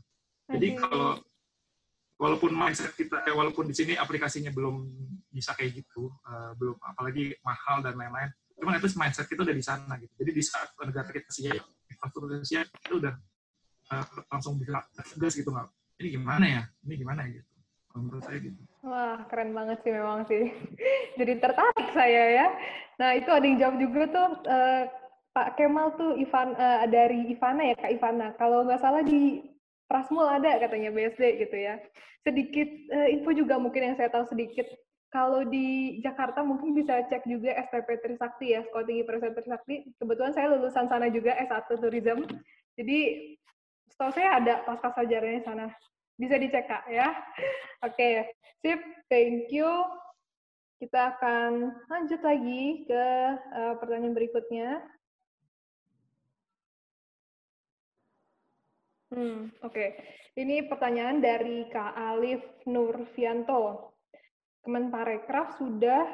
Jadi 0.51 0.69
kalau 0.83 1.23
walaupun 2.19 2.51
mindset 2.51 2.91
kita 2.99 3.23
eh, 3.23 3.35
walaupun 3.35 3.71
di 3.71 3.75
sini 3.79 3.95
aplikasinya 3.95 4.51
belum 4.51 4.83
bisa 5.31 5.55
kayak 5.55 5.87
gitu 5.87 6.11
uh, 6.27 6.51
belum 6.59 6.75
apalagi 6.83 7.31
mahal 7.47 7.79
dan 7.79 7.95
lain-lain 7.95 8.35
cuman 8.59 8.75
itu 8.75 8.91
mindset 8.99 9.31
kita 9.31 9.47
udah 9.47 9.55
di 9.55 9.63
sana 9.63 9.95
gitu. 10.03 10.11
Jadi 10.19 10.31
di 10.35 10.43
saat 10.43 10.75
negara 10.83 11.07
kita 11.15 11.31
siap 11.31 11.63
infrastruktur 11.87 12.43
siap 12.43 12.67
itu 12.67 12.99
udah 12.99 13.15
uh, 13.95 14.05
langsung 14.35 14.59
bisa 14.59 14.83
tegas 15.15 15.39
gitu 15.39 15.55
nggak 15.55 15.71
ini 16.03 16.09
gimana 16.19 16.45
ya? 16.51 16.63
Ini 16.83 16.95
gimana 16.99 17.21
ya 17.23 17.39
gitu? 17.39 17.51
Menurut 17.95 18.23
saya 18.27 18.39
gitu 18.43 18.59
Wah, 18.87 19.27
keren 19.27 19.51
banget 19.51 19.83
sih 19.83 19.91
memang 19.91 20.23
sih. 20.31 20.55
Jadi 21.19 21.33
tertarik 21.43 21.89
saya 21.91 22.25
ya. 22.31 22.47
Nah, 23.03 23.11
itu 23.19 23.31
ada 23.31 23.43
yang 23.43 23.59
jawab 23.59 23.77
juga 23.83 24.03
tuh 24.15 24.29
uh, 24.47 24.83
Pak 25.35 25.59
Kemal 25.59 25.99
tuh 25.99 26.15
Ivan 26.15 26.55
uh, 26.55 26.87
dari 26.87 27.27
Ivana 27.35 27.75
ya, 27.75 27.77
Kak 27.79 27.93
Ivana. 27.99 28.29
Kalau 28.39 28.63
nggak 28.63 28.83
salah 28.83 29.03
di 29.03 29.43
Prasmul 29.91 30.31
ada 30.31 30.63
katanya 30.63 30.95
BSD 30.95 31.43
gitu 31.43 31.57
ya. 31.59 31.83
Sedikit 32.23 32.69
uh, 32.95 33.09
info 33.11 33.35
juga 33.35 33.59
mungkin 33.59 33.83
yang 33.83 33.97
saya 33.99 34.15
tahu 34.15 34.31
sedikit. 34.31 34.67
Kalau 35.09 35.41
di 35.41 35.99
Jakarta 36.05 36.45
mungkin 36.45 36.77
bisa 36.77 37.01
cek 37.09 37.25
juga 37.25 37.57
STP 37.65 37.97
Trisakti 38.05 38.53
ya, 38.53 38.61
Sekolah 38.69 38.85
Tinggi 38.85 39.09
Pariwisata 39.09 39.41
Trisakti. 39.41 39.75
Kebetulan 39.97 40.33
saya 40.37 40.47
lulusan 40.53 40.87
sana 40.87 41.09
juga 41.09 41.33
S1 41.35 41.65
Tourism. 41.81 42.29
Jadi 42.77 42.99
setahu 43.89 44.13
saya 44.13 44.37
ada 44.37 44.55
pasca 44.69 44.93
sarjananya 44.93 45.43
sana. 45.49 45.67
Bisa 46.19 46.35
dicek 46.35 46.67
Kak 46.67 46.91
ya. 46.91 47.15
Oke, 47.87 47.95
okay. 47.95 48.15
sip. 48.59 48.83
Thank 49.07 49.55
you. 49.55 49.71
Kita 50.83 51.15
akan 51.15 51.79
lanjut 51.87 52.21
lagi 52.23 52.87
ke 52.87 53.07
uh, 53.55 53.75
pertanyaan 53.79 54.15
berikutnya. 54.19 54.83
Hmm, 59.15 59.55
oke. 59.65 59.73
Okay. 59.73 59.89
Ini 60.39 60.71
pertanyaan 60.71 61.19
dari 61.19 61.67
Kak 61.71 61.95
Alif 61.99 62.43
Nurfianto. 62.69 63.95
Kemenparekraf 64.63 65.59
sudah 65.59 66.05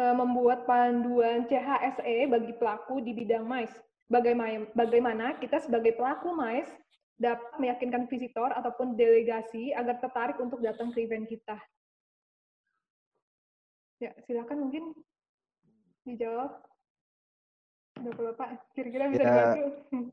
uh, 0.00 0.14
membuat 0.16 0.64
panduan 0.64 1.44
CHSE 1.50 2.30
bagi 2.30 2.52
pelaku 2.56 3.04
di 3.04 3.12
bidang 3.12 3.44
MICE. 3.44 3.76
Bagaimana, 4.08 4.68
bagaimana 4.76 5.26
kita 5.40 5.60
sebagai 5.60 5.96
pelaku 5.96 6.32
MICE 6.32 6.72
dapat 7.24 7.56
meyakinkan 7.56 8.04
visitor 8.12 8.52
ataupun 8.52 9.00
delegasi 9.00 9.72
agar 9.72 9.96
tertarik 10.04 10.36
untuk 10.36 10.60
datang 10.60 10.92
ke 10.92 11.08
event 11.08 11.24
kita? 11.24 11.56
Ya, 14.04 14.12
silakan 14.28 14.68
mungkin 14.68 14.92
dijawab. 16.04 16.60
Bapak, 17.94 18.60
kira-kira 18.76 19.08
bisa 19.08 19.22
ya, 19.24 19.54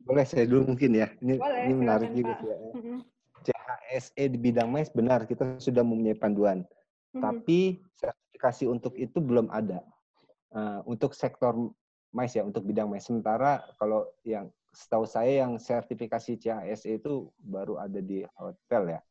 Boleh 0.06 0.24
saya 0.24 0.48
dulu 0.48 0.72
mungkin 0.72 0.96
ya. 0.96 1.12
Ini, 1.20 1.36
boleh, 1.36 1.62
ini 1.68 1.74
menarik 1.76 2.12
juga 2.16 2.40
ya. 2.40 2.56
CHSE 3.42 4.24
di 4.32 4.38
bidang 4.38 4.70
MICE 4.70 4.94
benar 4.94 5.26
kita 5.26 5.58
sudah 5.58 5.82
mempunyai 5.82 6.16
panduan. 6.16 6.62
Mm-hmm. 6.62 7.22
Tapi 7.26 7.60
sertifikasi 7.98 8.64
untuk 8.70 8.94
itu 8.96 9.18
belum 9.18 9.50
ada. 9.52 9.82
Uh, 10.54 10.80
untuk 10.88 11.18
sektor 11.18 11.58
MICE 12.14 12.40
ya, 12.40 12.44
untuk 12.46 12.64
bidang 12.64 12.88
MICE. 12.88 13.12
Sementara 13.12 13.66
kalau 13.82 14.08
yang 14.24 14.48
setahu 14.72 15.04
saya 15.04 15.46
yang 15.46 15.60
sertifikasi 15.60 16.40
CHSE 16.40 17.04
itu 17.04 17.28
baru 17.40 17.80
ada 17.80 18.00
di 18.00 18.24
hotel 18.40 18.98
ya. 18.98 19.02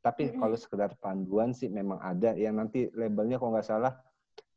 Tapi 0.00 0.32
mm-hmm. 0.32 0.40
kalau 0.40 0.56
sekedar 0.56 0.90
panduan 0.96 1.52
sih 1.52 1.68
memang 1.68 2.00
ada. 2.00 2.32
Yang 2.32 2.54
nanti 2.56 2.80
labelnya 2.96 3.36
kalau 3.36 3.52
nggak 3.52 3.68
salah 3.68 3.94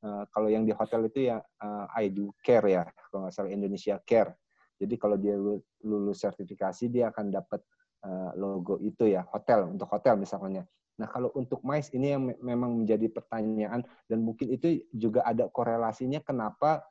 Uh, 0.03 0.27
kalau 0.35 0.51
yang 0.51 0.67
di 0.67 0.75
hotel 0.75 1.07
itu 1.07 1.31
ya 1.31 1.39
uh, 1.39 1.87
I 1.95 2.11
do 2.11 2.35
care 2.43 2.67
ya, 2.67 2.83
kalau 3.07 3.23
nggak 3.23 3.35
salah 3.39 3.55
Indonesia 3.55 3.95
Care. 4.03 4.35
Jadi 4.75 4.99
kalau 4.99 5.15
dia 5.15 5.39
lulus 5.87 6.19
sertifikasi 6.19 6.91
dia 6.91 7.07
akan 7.07 7.31
dapat 7.31 7.63
uh, 8.03 8.35
logo 8.35 8.83
itu 8.83 9.07
ya 9.07 9.23
hotel 9.31 9.71
untuk 9.71 9.87
hotel 9.87 10.19
misalnya. 10.19 10.67
Nah 10.99 11.07
kalau 11.07 11.31
untuk 11.39 11.63
MICE 11.63 11.95
ini 11.95 12.07
yang 12.11 12.23
me 12.27 12.35
memang 12.43 12.83
menjadi 12.83 13.07
pertanyaan 13.15 13.79
dan 14.11 14.19
mungkin 14.19 14.51
itu 14.51 14.83
juga 14.91 15.23
ada 15.23 15.47
korelasinya 15.47 16.19
kenapa 16.19 16.83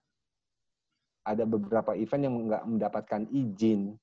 ada 1.23 1.47
beberapa 1.47 1.95
event 1.95 2.23
yang 2.27 2.35
nggak 2.51 2.65
mendapatkan 2.67 3.23
izin 3.31 3.95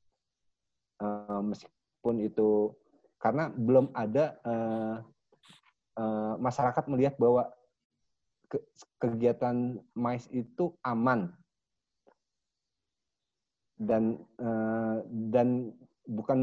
uh, 1.03 1.41
meskipun 1.43 2.23
itu 2.23 2.71
karena 3.19 3.51
belum 3.51 3.91
ada 3.91 4.39
uh, 4.47 4.95
uh, 5.99 6.33
masyarakat 6.39 6.83
melihat 6.87 7.19
bahwa 7.19 7.51
kegiatan 8.97 9.77
mais 9.93 10.25
itu 10.31 10.73
aman 10.81 11.29
dan 13.75 14.17
uh, 14.39 15.03
dan 15.31 15.75
bukan 16.09 16.39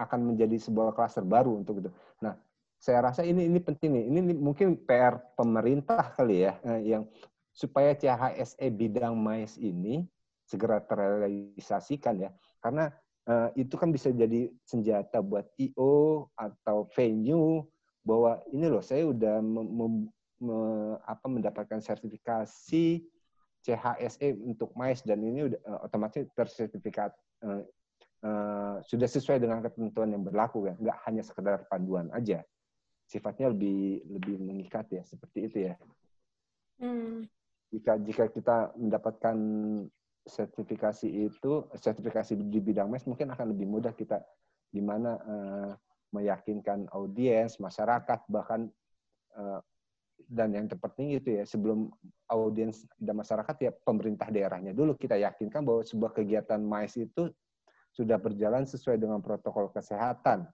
akan 0.00 0.20
menjadi 0.32 0.56
sebuah 0.56 0.96
klaster 0.96 1.26
baru 1.26 1.60
untuk 1.60 1.84
itu. 1.84 1.90
Nah, 2.24 2.38
saya 2.80 3.04
rasa 3.12 3.20
ini 3.20 3.44
ini 3.44 3.60
penting 3.60 3.92
nih. 3.92 4.04
Ini 4.08 4.20
mungkin 4.40 4.80
PR 4.88 5.20
pemerintah 5.36 6.16
kali 6.16 6.48
ya 6.48 6.56
yang 6.80 7.04
supaya 7.52 7.92
CHSE 7.92 8.64
bidang 8.72 9.12
mais 9.12 9.60
ini 9.60 10.08
segera 10.50 10.82
terrealisasikan 10.82 12.26
ya. 12.26 12.30
Karena 12.58 12.90
uh, 13.30 13.54
itu 13.54 13.78
kan 13.78 13.94
bisa 13.94 14.10
jadi 14.10 14.50
senjata 14.66 15.22
buat 15.22 15.46
IO 15.62 16.26
atau 16.34 16.90
venue 16.98 17.62
bahwa 18.02 18.42
ini 18.50 18.66
loh 18.66 18.82
saya 18.82 19.06
udah 19.06 19.38
me, 19.38 20.10
apa 21.04 21.26
mendapatkan 21.28 21.78
sertifikasi 21.84 23.04
CHSE 23.60 24.40
untuk 24.40 24.72
MICE 24.72 25.04
dan 25.04 25.20
ini 25.20 25.52
udah 25.52 25.60
uh, 25.68 25.80
otomatis 25.84 26.24
tersertifikat 26.32 27.12
uh, 27.44 27.60
uh, 28.24 28.80
sudah 28.80 29.04
sesuai 29.04 29.36
dengan 29.36 29.60
ketentuan 29.60 30.16
yang 30.16 30.24
berlaku 30.24 30.64
ya, 30.64 30.74
nggak 30.80 30.98
hanya 31.04 31.22
sekedar 31.22 31.68
panduan 31.68 32.08
aja. 32.16 32.40
Sifatnya 33.04 33.52
lebih 33.52 34.00
lebih 34.08 34.40
mengikat 34.40 34.88
ya, 34.88 35.02
seperti 35.04 35.38
itu 35.52 35.58
ya. 35.68 35.74
Hmm. 36.80 37.28
Jika 37.68 38.00
jika 38.00 38.24
kita 38.32 38.72
mendapatkan 38.80 39.36
sertifikasi 40.30 41.10
itu, 41.10 41.66
sertifikasi 41.74 42.38
di 42.38 42.60
bidang 42.62 42.86
MICE 42.86 43.10
mungkin 43.10 43.34
akan 43.34 43.50
lebih 43.50 43.66
mudah 43.66 43.92
kita 43.92 44.22
gimana 44.70 45.18
uh, 45.26 45.72
meyakinkan 46.14 46.86
audiens, 46.94 47.58
masyarakat, 47.58 48.22
bahkan 48.30 48.70
uh, 49.34 49.58
dan 50.30 50.54
yang 50.54 50.70
terpenting 50.70 51.18
itu 51.18 51.42
ya 51.42 51.44
sebelum 51.48 51.90
audiens 52.30 52.86
dan 53.02 53.18
masyarakat 53.18 53.56
ya 53.58 53.74
pemerintah 53.82 54.30
daerahnya 54.30 54.70
dulu 54.70 54.94
kita 54.94 55.18
yakinkan 55.18 55.66
bahwa 55.66 55.82
sebuah 55.82 56.12
kegiatan 56.14 56.60
MAIS 56.62 57.00
itu 57.00 57.32
sudah 57.90 58.20
berjalan 58.20 58.62
sesuai 58.62 59.00
dengan 59.00 59.18
protokol 59.18 59.72
kesehatan 59.74 60.46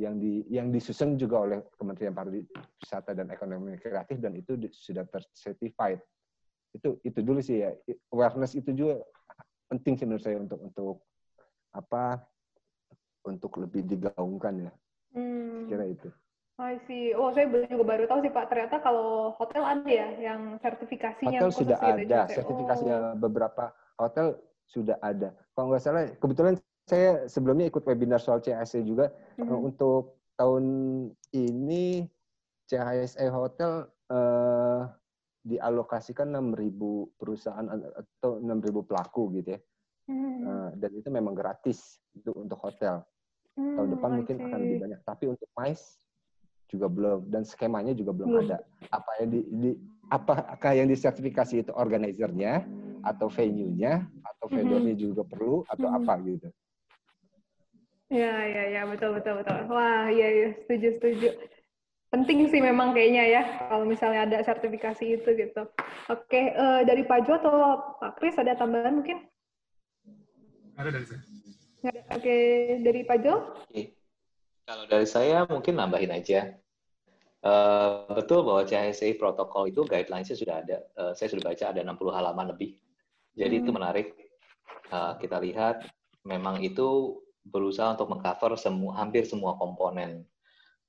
yang 0.00 0.18
di 0.18 0.42
yang 0.50 0.72
disusun 0.74 1.14
juga 1.14 1.44
oleh 1.44 1.58
Kementerian 1.78 2.16
Pariwisata 2.16 3.14
dan 3.14 3.30
Ekonomi 3.30 3.78
Kreatif 3.78 4.18
dan 4.18 4.34
itu 4.34 4.58
sudah 4.72 5.06
tercertified 5.06 6.02
itu 6.74 6.88
itu 7.06 7.18
dulu 7.22 7.40
sih 7.40 7.62
ya 7.62 7.70
awareness 8.10 8.58
itu 8.58 8.74
juga 8.74 9.00
penting 9.70 9.94
sih 9.94 10.04
menurut 10.04 10.24
saya 10.26 10.36
untuk 10.42 10.58
untuk 10.60 10.96
apa 11.74 12.20
untuk 13.24 13.52
lebih 13.62 13.86
digaungkan 13.86 14.68
ya 14.68 14.72
hmm. 15.14 15.70
kira 15.70 15.86
itu 15.88 16.10
I 16.54 16.78
see. 16.86 17.10
Oh, 17.18 17.34
saya 17.34 17.50
juga 17.50 17.82
baru 17.82 18.06
tahu 18.06 18.22
sih 18.22 18.30
Pak. 18.30 18.46
Ternyata 18.46 18.78
kalau 18.78 19.34
hotel 19.34 19.66
ada 19.66 19.90
ya 19.90 20.06
yang 20.22 20.54
sertifikasinya. 20.62 21.42
Hotel 21.42 21.50
sudah 21.50 21.78
gitu, 21.82 22.06
ada. 22.06 22.20
Sertifikasinya 22.30 22.96
oh. 23.10 23.14
beberapa 23.18 23.74
hotel 23.98 24.38
sudah 24.70 24.94
ada. 25.02 25.34
Kalau 25.58 25.74
nggak 25.74 25.82
salah, 25.82 26.06
kebetulan 26.14 26.54
saya 26.86 27.26
sebelumnya 27.26 27.66
ikut 27.66 27.82
webinar 27.82 28.22
soal 28.22 28.38
CHSE 28.38 28.86
juga. 28.86 29.10
Mm 29.34 29.50
-hmm. 29.50 29.66
Untuk 29.66 30.22
tahun 30.38 30.64
ini 31.34 32.06
CHSE 32.70 33.26
Hotel 33.34 33.90
uh, 34.14 34.86
dialokasikan 35.44 36.32
6.000 36.32 37.20
perusahaan 37.20 37.66
atau 37.68 38.40
6.000 38.40 38.88
pelaku 38.88 39.22
gitu 39.40 39.54
ya. 39.54 39.60
Mm 40.04 40.16
-hmm. 40.16 40.36
uh, 40.44 40.70
dan 40.76 40.90
itu 40.96 41.08
memang 41.08 41.32
gratis 41.32 42.00
untuk 42.12 42.36
untuk 42.36 42.58
hotel. 42.60 43.00
Mm, 43.56 43.76
tahun 43.78 43.88
depan 43.96 44.10
mungkin 44.20 44.36
akan 44.40 44.58
lebih 44.60 44.78
banyak. 44.84 45.00
Tapi 45.04 45.24
untuk 45.30 45.48
MICE 45.56 46.04
juga 46.74 46.86
belum 46.90 47.30
dan 47.30 47.42
skemanya 47.46 47.92
juga 47.94 48.10
belum 48.16 48.30
hmm. 48.34 48.42
ada. 48.48 48.58
Apa 48.90 49.10
yang 49.22 49.28
di, 49.30 49.40
di 49.46 49.70
apakah 50.10 50.72
yang 50.74 50.88
disertifikasi 50.90 51.62
itu 51.62 51.72
organizernya 51.76 52.66
atau 53.04 53.28
venue-nya 53.28 54.08
atau 54.24 54.46
hmm. 54.48 54.54
vendornya 54.58 54.94
juga 54.96 55.22
perlu 55.22 55.62
atau 55.70 55.88
hmm. 55.88 55.98
apa 56.02 56.14
gitu. 56.26 56.48
Ya, 58.12 58.36
ya, 58.46 58.64
ya, 58.68 58.82
betul, 58.84 59.16
betul, 59.16 59.42
betul. 59.42 59.58
Wah, 59.72 60.06
iya, 60.12 60.28
iya, 60.28 60.48
setuju, 60.62 60.88
setuju. 61.00 61.28
Penting 62.14 62.46
sih 62.46 62.62
memang 62.62 62.94
kayaknya 62.94 63.26
ya, 63.26 63.42
kalau 63.66 63.82
misalnya 63.82 64.22
ada 64.22 64.38
sertifikasi 64.46 65.18
itu 65.18 65.28
gitu. 65.34 65.66
Oke, 66.06 66.54
uh, 66.54 66.86
dari 66.86 67.02
Pak 67.02 67.26
Jo 67.26 67.42
atau 67.42 67.54
Pak 67.98 68.22
Kris 68.22 68.38
ada 68.38 68.54
tambahan 68.54 69.02
mungkin? 69.02 69.26
Ada 70.78 70.94
dari 70.94 71.06
saya. 71.10 71.22
Oke, 72.14 72.36
dari 72.86 73.02
Pak 73.02 73.18
Jo? 73.18 73.34
Oke. 73.66 73.98
Kalau 74.62 74.86
dari 74.86 75.10
saya 75.10 75.42
mungkin 75.50 75.74
nambahin 75.74 76.14
aja. 76.14 76.54
Uh, 77.42 78.06
betul 78.14 78.46
bahwa 78.46 78.62
CHSE 78.62 79.18
protokol 79.18 79.74
itu 79.74 79.82
guidelines-nya 79.82 80.38
sudah 80.38 80.62
ada. 80.62 80.86
Uh, 80.94 81.18
saya 81.18 81.34
sudah 81.34 81.50
baca 81.50 81.64
ada 81.74 81.82
60 81.82 82.14
halaman 82.14 82.46
lebih. 82.54 82.78
Jadi 83.34 83.58
hmm. 83.58 83.62
itu 83.66 83.70
menarik. 83.74 84.06
Uh, 84.94 85.18
kita 85.18 85.42
lihat 85.42 85.82
memang 86.22 86.62
itu 86.62 87.18
berusaha 87.42 87.90
untuk 87.90 88.06
mengcover 88.06 88.54
semua 88.54 89.02
hampir 89.02 89.26
semua 89.26 89.58
komponen. 89.58 90.22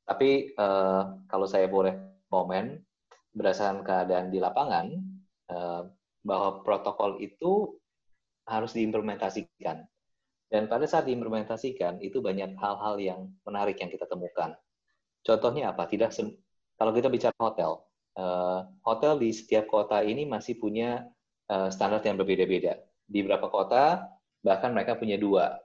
Tapi 0.05 0.53
uh, 0.55 1.25
kalau 1.25 1.49
saya 1.49 1.65
boleh 1.65 1.93
komen 2.29 2.77
berdasarkan 3.33 3.81
keadaan 3.81 4.29
di 4.29 4.37
lapangan 4.39 4.85
uh, 5.51 5.89
bahwa 6.21 6.61
protokol 6.61 7.17
itu 7.21 7.73
harus 8.45 8.77
diimplementasikan. 8.77 9.81
Dan 10.45 10.69
pada 10.69 10.85
saat 10.85 11.09
diimplementasikan, 11.09 11.99
itu 12.05 12.21
banyak 12.21 12.53
hal-hal 12.55 12.95
yang 13.01 13.21
menarik 13.43 13.81
yang 13.81 13.89
kita 13.89 14.05
temukan. 14.05 14.53
Contohnya 15.25 15.73
apa? 15.73 15.89
Tidak 15.89 16.13
kalau 16.77 16.93
kita 16.93 17.09
bicara 17.09 17.33
hotel, 17.41 17.81
uh, 18.19 18.61
hotel 18.85 19.17
di 19.17 19.33
setiap 19.33 19.65
kota 19.65 20.05
ini 20.05 20.29
masih 20.29 20.61
punya 20.61 21.01
uh, 21.49 21.67
standar 21.73 22.05
yang 22.05 22.21
berbeda-beda. 22.21 22.77
Di 23.09 23.25
beberapa 23.25 23.49
kota, 23.49 24.05
bahkan 24.45 24.69
mereka 24.69 25.01
punya 25.01 25.17
dua. 25.17 25.57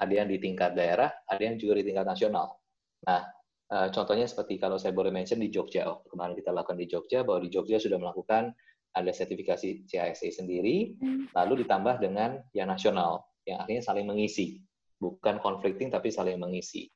Ada 0.00 0.24
yang 0.24 0.28
di 0.28 0.36
tingkat 0.40 0.76
daerah, 0.76 1.12
ada 1.28 1.40
yang 1.40 1.56
juga 1.56 1.80
di 1.80 1.84
tingkat 1.88 2.04
nasional. 2.08 2.56
Nah, 3.04 3.24
uh, 3.70 3.88
contohnya 3.94 4.26
seperti 4.26 4.58
kalau 4.58 4.76
saya 4.76 4.92
boleh 4.92 5.14
mention 5.14 5.38
di 5.38 5.48
Jogja, 5.48 5.86
oh, 5.88 6.02
kemarin 6.10 6.34
kita 6.36 6.50
lakukan 6.50 6.78
di 6.78 6.86
Jogja, 6.90 7.22
bahwa 7.22 7.40
di 7.42 7.50
Jogja 7.50 7.78
sudah 7.78 7.96
melakukan 7.96 8.52
ada 8.90 9.10
sertifikasi 9.14 9.86
CISA 9.86 10.28
sendiri, 10.34 10.98
hmm. 10.98 11.30
lalu 11.34 11.62
ditambah 11.62 12.02
dengan 12.02 12.42
yang 12.50 12.68
nasional, 12.68 13.22
yang 13.46 13.62
akhirnya 13.62 13.86
saling 13.86 14.06
mengisi. 14.06 14.58
Bukan 15.00 15.40
conflicting, 15.40 15.88
tapi 15.88 16.12
saling 16.12 16.36
mengisi. 16.36 16.90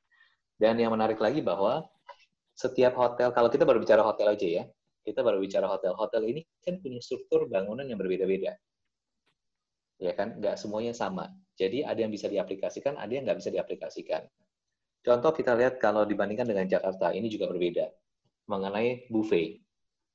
Dan 0.55 0.77
yang 0.77 0.93
menarik 0.93 1.17
lagi 1.17 1.41
bahwa 1.41 1.83
setiap 2.55 2.95
hotel, 2.95 3.33
kalau 3.35 3.49
kita 3.51 3.67
baru 3.67 3.81
bicara 3.81 4.03
hotel 4.05 4.31
aja 4.31 4.47
ya, 4.47 4.63
kita 5.03 5.25
baru 5.25 5.41
bicara 5.41 5.67
hotel. 5.67 5.95
Hotel 5.95 6.23
ini 6.27 6.41
kan 6.63 6.79
punya 6.79 6.99
struktur 7.03 7.47
bangunan 7.49 7.83
yang 7.87 7.99
berbeda-beda. 7.99 8.55
Ya 9.99 10.11
kan, 10.11 10.39
nggak 10.39 10.59
semuanya 10.59 10.91
sama. 10.91 11.31
Jadi 11.55 11.87
ada 11.87 11.99
yang 11.99 12.11
bisa 12.11 12.27
diaplikasikan, 12.27 12.99
ada 12.99 13.11
yang 13.11 13.23
nggak 13.23 13.39
bisa 13.39 13.49
diaplikasikan. 13.51 14.27
Contoh 15.05 15.31
kita 15.37 15.53
lihat 15.53 15.77
kalau 15.77 16.01
dibandingkan 16.01 16.49
dengan 16.49 16.65
Jakarta, 16.65 17.13
ini 17.13 17.29
juga 17.29 17.45
berbeda. 17.45 17.85
Mengenai 18.49 19.05
buffet. 19.13 19.61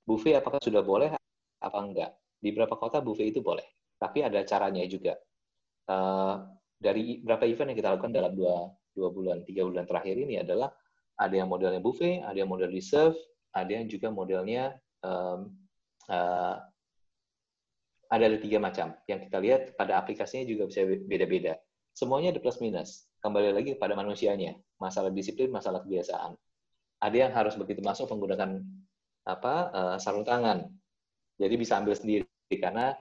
Buffet 0.02 0.34
apakah 0.42 0.58
sudah 0.58 0.82
boleh 0.82 1.14
apa 1.62 1.78
enggak? 1.78 2.10
Di 2.42 2.50
beberapa 2.50 2.74
kota 2.74 2.98
buffet 2.98 3.30
itu 3.30 3.38
boleh. 3.38 3.62
Tapi 4.02 4.26
ada 4.26 4.42
caranya 4.42 4.82
juga. 4.90 5.14
Uh, 5.86 6.42
dari 6.74 7.22
beberapa 7.22 7.46
event 7.46 7.70
yang 7.70 7.78
kita 7.78 7.90
lakukan 7.94 8.10
dalam 8.10 8.32
dua, 8.34 8.66
dua 8.90 9.08
bulan, 9.14 9.46
tiga 9.46 9.62
bulan 9.62 9.86
terakhir 9.86 10.16
ini 10.18 10.42
adalah 10.42 10.74
ada 11.20 11.34
yang 11.38 11.46
modelnya 11.46 11.78
buffet, 11.78 12.26
ada 12.26 12.34
yang 12.34 12.50
model 12.50 12.72
reserve, 12.74 13.14
ada 13.54 13.70
yang 13.70 13.86
juga 13.86 14.10
modelnya 14.10 14.74
um, 15.06 15.54
uh, 16.10 16.56
ada 18.10 18.24
ada 18.26 18.38
tiga 18.42 18.58
macam. 18.58 18.90
Yang 19.06 19.30
kita 19.30 19.38
lihat 19.38 19.62
pada 19.78 20.02
aplikasinya 20.02 20.42
juga 20.48 20.66
bisa 20.66 20.82
beda-beda. 20.82 21.54
Semuanya 21.94 22.34
ada 22.34 22.42
plus 22.42 22.58
minus. 22.58 23.09
Kembali 23.20 23.52
lagi 23.52 23.76
pada 23.76 23.92
manusianya. 23.92 24.56
Masalah 24.80 25.12
disiplin, 25.12 25.52
masalah 25.52 25.84
kebiasaan. 25.84 26.32
Ada 27.04 27.16
yang 27.28 27.32
harus 27.36 27.52
begitu 27.52 27.84
masuk 27.84 28.08
menggunakan 28.08 28.64
apa 29.28 29.54
uh, 29.76 29.96
sarung 30.00 30.24
tangan. 30.24 30.64
Jadi 31.36 31.54
bisa 31.60 31.76
ambil 31.76 31.92
sendiri 31.92 32.24
karena 32.48 32.96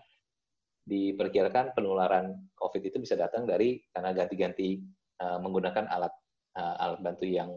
diperkirakan 0.83 1.71
penularan 1.71 2.35
COVID 2.59 2.81
itu 2.83 2.99
bisa 2.99 3.15
datang 3.15 3.47
dari 3.47 3.79
karena 3.95 4.11
ganti-ganti 4.11 4.83
uh, 5.23 5.39
menggunakan 5.39 5.87
alat 5.87 6.11
uh, 6.59 6.75
alat 6.83 6.99
bantu 6.99 7.23
yang 7.23 7.55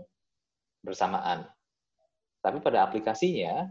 bersamaan. 0.87 1.43
Tapi 2.43 2.59
pada 2.63 2.87
aplikasinya, 2.87 3.67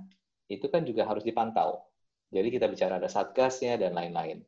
itu 0.51 0.67
kan 0.67 0.83
juga 0.83 1.07
harus 1.07 1.23
dipantau. 1.23 1.79
Jadi 2.31 2.47
kita 2.59 2.67
bicara 2.67 2.99
ada 2.99 3.07
satgasnya 3.07 3.79
dan 3.79 3.95
lain-lain. 3.95 4.43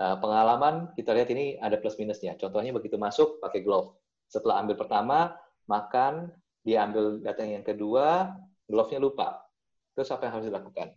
Uh, 0.00 0.16
pengalaman, 0.18 0.88
kita 0.96 1.12
lihat 1.12 1.28
ini 1.30 1.60
ada 1.60 1.76
plus 1.76 2.00
minusnya. 2.00 2.34
Contohnya 2.40 2.72
begitu 2.72 2.96
masuk, 2.96 3.38
pakai 3.44 3.60
glove. 3.60 3.92
Setelah 4.26 4.64
ambil 4.64 4.80
pertama, 4.80 5.36
makan, 5.68 6.32
dia 6.64 6.86
ambil 6.88 7.20
datang 7.20 7.52
yang 7.52 7.62
kedua, 7.62 8.32
glove-nya 8.70 8.98
lupa. 9.02 9.44
Terus 9.92 10.08
apa 10.08 10.26
yang 10.26 10.32
harus 10.40 10.48
dilakukan? 10.48 10.88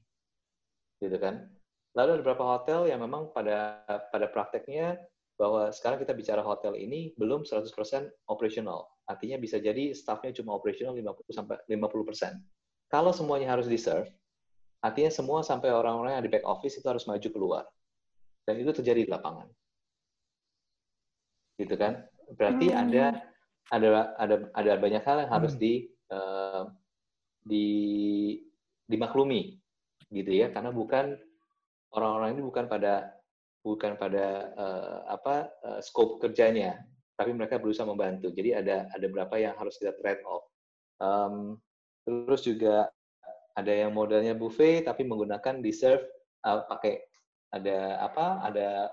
Gitu 1.03 1.17
kan? 1.19 1.51
Lalu 1.95 2.19
ada 2.19 2.21
beberapa 2.23 2.43
hotel 2.43 2.91
yang 2.91 3.03
memang 3.03 3.31
pada 3.31 3.84
pada 4.12 4.27
prakteknya 4.31 4.99
bahwa 5.36 5.67
sekarang 5.71 5.99
kita 5.99 6.15
bicara 6.15 6.39
hotel 6.39 6.75
ini 6.79 7.12
belum 7.19 7.43
100% 7.43 7.71
operasional. 8.31 8.88
Artinya 9.08 9.36
bisa 9.36 9.60
jadi 9.60 9.91
staffnya 9.91 10.31
cuma 10.31 10.55
operasional 10.55 10.95
50 10.95 11.36
sampai 11.36 11.55
50%. 11.67 12.39
Kalau 12.88 13.12
semuanya 13.12 13.51
harus 13.51 13.67
di-serve, 13.67 14.08
artinya 14.79 15.12
semua 15.12 15.43
sampai 15.43 15.75
orang-orang 15.75 16.19
yang 16.19 16.23
di 16.23 16.31
back 16.31 16.47
office 16.47 16.79
itu 16.79 16.88
harus 16.88 17.03
maju 17.03 17.27
keluar. 17.31 17.63
Dan 18.45 18.62
itu 18.62 18.71
terjadi 18.71 19.05
di 19.05 19.12
lapangan. 19.12 19.49
Gitu 21.58 21.75
kan? 21.75 22.05
Berarti 22.38 22.69
hmm. 22.69 22.77
ada 22.77 23.05
ada 23.73 23.88
ada 24.21 24.36
ada 24.53 24.71
banyak 24.77 25.01
hal 25.01 25.25
yang 25.25 25.31
harus 25.34 25.58
hmm. 25.58 25.62
di 25.62 25.73
uh, 26.13 26.69
di 27.45 27.67
dimaklumi 28.86 29.58
gitu 30.13 30.29
ya 30.29 30.53
karena 30.53 30.69
bukan 30.69 31.17
orang-orang 31.93 32.38
ini 32.38 32.41
bukan 32.45 32.69
pada 32.69 33.17
bukan 33.65 33.97
pada 33.97 34.53
uh, 34.53 34.99
apa 35.10 35.49
uh, 35.65 35.81
scope 35.81 36.21
kerjanya, 36.21 36.86
tapi 37.17 37.34
mereka 37.34 37.58
berusaha 37.58 37.89
membantu. 37.89 38.29
Jadi 38.29 38.53
ada 38.53 38.86
ada 38.93 39.05
berapa 39.10 39.34
yang 39.41 39.58
harus 39.58 39.81
kita 39.81 39.97
trade 39.97 40.21
off. 40.21 40.45
Um, 41.01 41.58
terus 42.05 42.45
juga 42.45 42.93
ada 43.58 43.73
yang 43.73 43.95
modelnya 43.95 44.38
buffet 44.38 44.86
tapi 44.86 45.08
menggunakan 45.08 45.63
serve 45.73 46.05
uh, 46.45 46.62
pakai 46.69 47.10
ada 47.56 48.04
apa 48.04 48.44
ada 48.44 48.91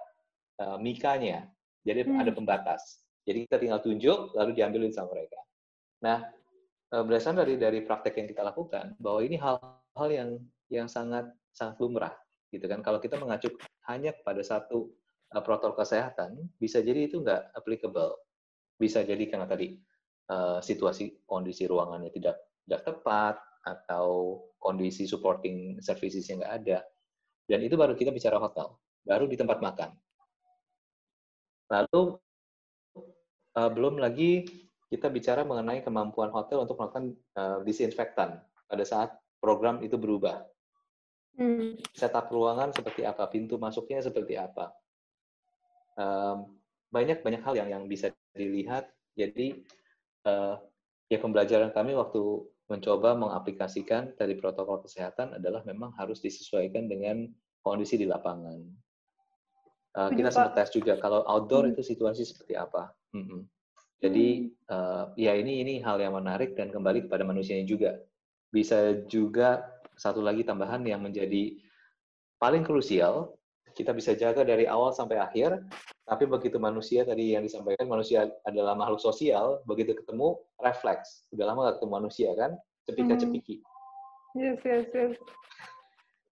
uh, 0.62 0.78
mikanya. 0.78 1.50
Jadi 1.82 2.06
hmm. 2.06 2.22
ada 2.22 2.30
pembatas. 2.30 3.02
Jadi 3.26 3.46
kita 3.46 3.58
tinggal 3.58 3.82
tunjuk 3.82 4.34
lalu 4.38 4.54
diambilin 4.54 4.94
sama 4.94 5.14
mereka. 5.14 5.38
Nah, 6.02 6.26
berdasarkan 6.90 7.46
dari 7.46 7.54
dari 7.54 7.80
praktek 7.86 8.18
yang 8.18 8.28
kita 8.30 8.42
lakukan 8.42 8.98
bahwa 8.98 9.22
ini 9.22 9.38
hal-hal 9.38 10.08
yang 10.10 10.30
yang 10.70 10.86
sangat 10.90 11.30
sangat 11.54 11.78
lumrah 11.78 12.14
gitu 12.52 12.68
kan. 12.68 12.84
Kalau 12.84 13.00
kita 13.00 13.16
mengacu 13.16 13.48
hanya 13.88 14.12
pada 14.22 14.44
satu 14.44 14.92
uh, 15.32 15.42
protokol 15.42 15.80
kesehatan, 15.80 16.36
bisa 16.60 16.84
jadi 16.84 17.08
itu 17.08 17.24
nggak 17.24 17.56
applicable. 17.56 18.20
Bisa 18.76 19.00
jadi 19.02 19.24
karena 19.26 19.48
tadi 19.48 19.78
uh, 20.28 20.60
situasi 20.60 21.24
kondisi 21.24 21.64
ruangannya 21.64 22.12
tidak 22.12 22.36
tidak 22.68 22.82
tepat 22.84 23.36
atau 23.62 24.38
kondisi 24.58 25.08
supporting 25.08 25.80
services 25.80 26.28
yang 26.28 26.44
nggak 26.44 26.54
ada. 26.62 26.78
Dan 27.46 27.60
itu 27.66 27.74
baru 27.74 27.98
kita 27.98 28.14
bicara 28.14 28.38
hotel, 28.38 28.78
baru 29.02 29.26
di 29.26 29.36
tempat 29.36 29.58
makan. 29.58 29.90
Lalu 31.72 32.02
uh, 33.56 33.70
belum 33.72 33.98
lagi 33.98 34.44
kita 34.92 35.08
bicara 35.08 35.40
mengenai 35.42 35.80
kemampuan 35.80 36.28
hotel 36.28 36.68
untuk 36.68 36.76
melakukan 36.76 37.16
uh, 37.36 37.58
disinfektan 37.64 38.36
pada 38.68 38.84
saat 38.84 39.16
program 39.40 39.80
itu 39.80 39.96
berubah. 39.96 40.44
Hmm. 41.40 41.80
Setup 41.96 42.28
ruangan 42.28 42.76
seperti 42.76 43.08
apa, 43.08 43.24
pintu 43.32 43.56
masuknya 43.56 44.04
seperti 44.04 44.36
apa. 44.36 44.76
Um, 45.96 46.60
banyak 46.92 47.24
banyak 47.24 47.40
hal 47.40 47.56
yang 47.56 47.68
yang 47.72 47.84
bisa 47.88 48.12
dilihat. 48.36 48.92
Jadi 49.16 49.64
uh, 50.28 50.60
ya 51.08 51.18
pembelajaran 51.20 51.72
kami 51.72 51.96
waktu 51.96 52.20
mencoba 52.72 53.12
mengaplikasikan 53.12 54.16
dari 54.16 54.40
protokol 54.40 54.80
kesehatan 54.80 55.36
adalah 55.36 55.60
memang 55.68 55.92
harus 56.00 56.24
disesuaikan 56.24 56.88
dengan 56.88 57.28
kondisi 57.60 58.00
di 58.00 58.08
lapangan. 58.08 58.64
Uh, 59.92 60.08
kita 60.16 60.32
sempat 60.32 60.56
tes 60.56 60.72
juga 60.72 60.96
kalau 60.96 61.20
outdoor 61.28 61.68
hmm. 61.68 61.76
itu 61.76 61.84
situasi 61.84 62.24
seperti 62.24 62.56
apa. 62.56 62.96
Mm 63.12 63.24
-hmm. 63.28 63.40
Jadi 64.02 64.50
uh, 64.72 65.12
ya 65.14 65.36
ini 65.36 65.60
ini 65.60 65.74
hal 65.84 66.00
yang 66.00 66.16
menarik 66.16 66.56
dan 66.56 66.72
kembali 66.72 67.06
kepada 67.06 67.22
manusianya 67.28 67.68
juga. 67.68 68.00
Bisa 68.48 69.04
juga 69.04 69.62
satu 69.94 70.24
lagi 70.24 70.42
tambahan 70.42 70.82
yang 70.88 71.04
menjadi 71.04 71.60
paling 72.40 72.64
krusial, 72.66 73.36
kita 73.72 73.92
bisa 73.96 74.12
jaga 74.12 74.44
dari 74.44 74.68
awal 74.68 74.92
sampai 74.92 75.18
akhir, 75.20 75.64
tapi 76.04 76.24
begitu 76.28 76.60
manusia 76.60 77.02
tadi 77.02 77.32
yang 77.32 77.44
disampaikan, 77.44 77.88
manusia 77.88 78.28
adalah 78.44 78.76
makhluk 78.76 79.00
sosial, 79.00 79.64
begitu 79.64 79.96
ketemu, 79.96 80.36
refleks. 80.60 81.26
Udah 81.32 81.52
lama 81.52 81.72
gak 81.72 81.74
ketemu 81.80 81.92
manusia 81.92 82.30
kan, 82.36 82.50
cepika-cepiki. 82.88 83.56
Hmm. 83.60 84.40
Yes, 84.40 84.60
yes, 84.64 84.86
yes. 84.96 85.12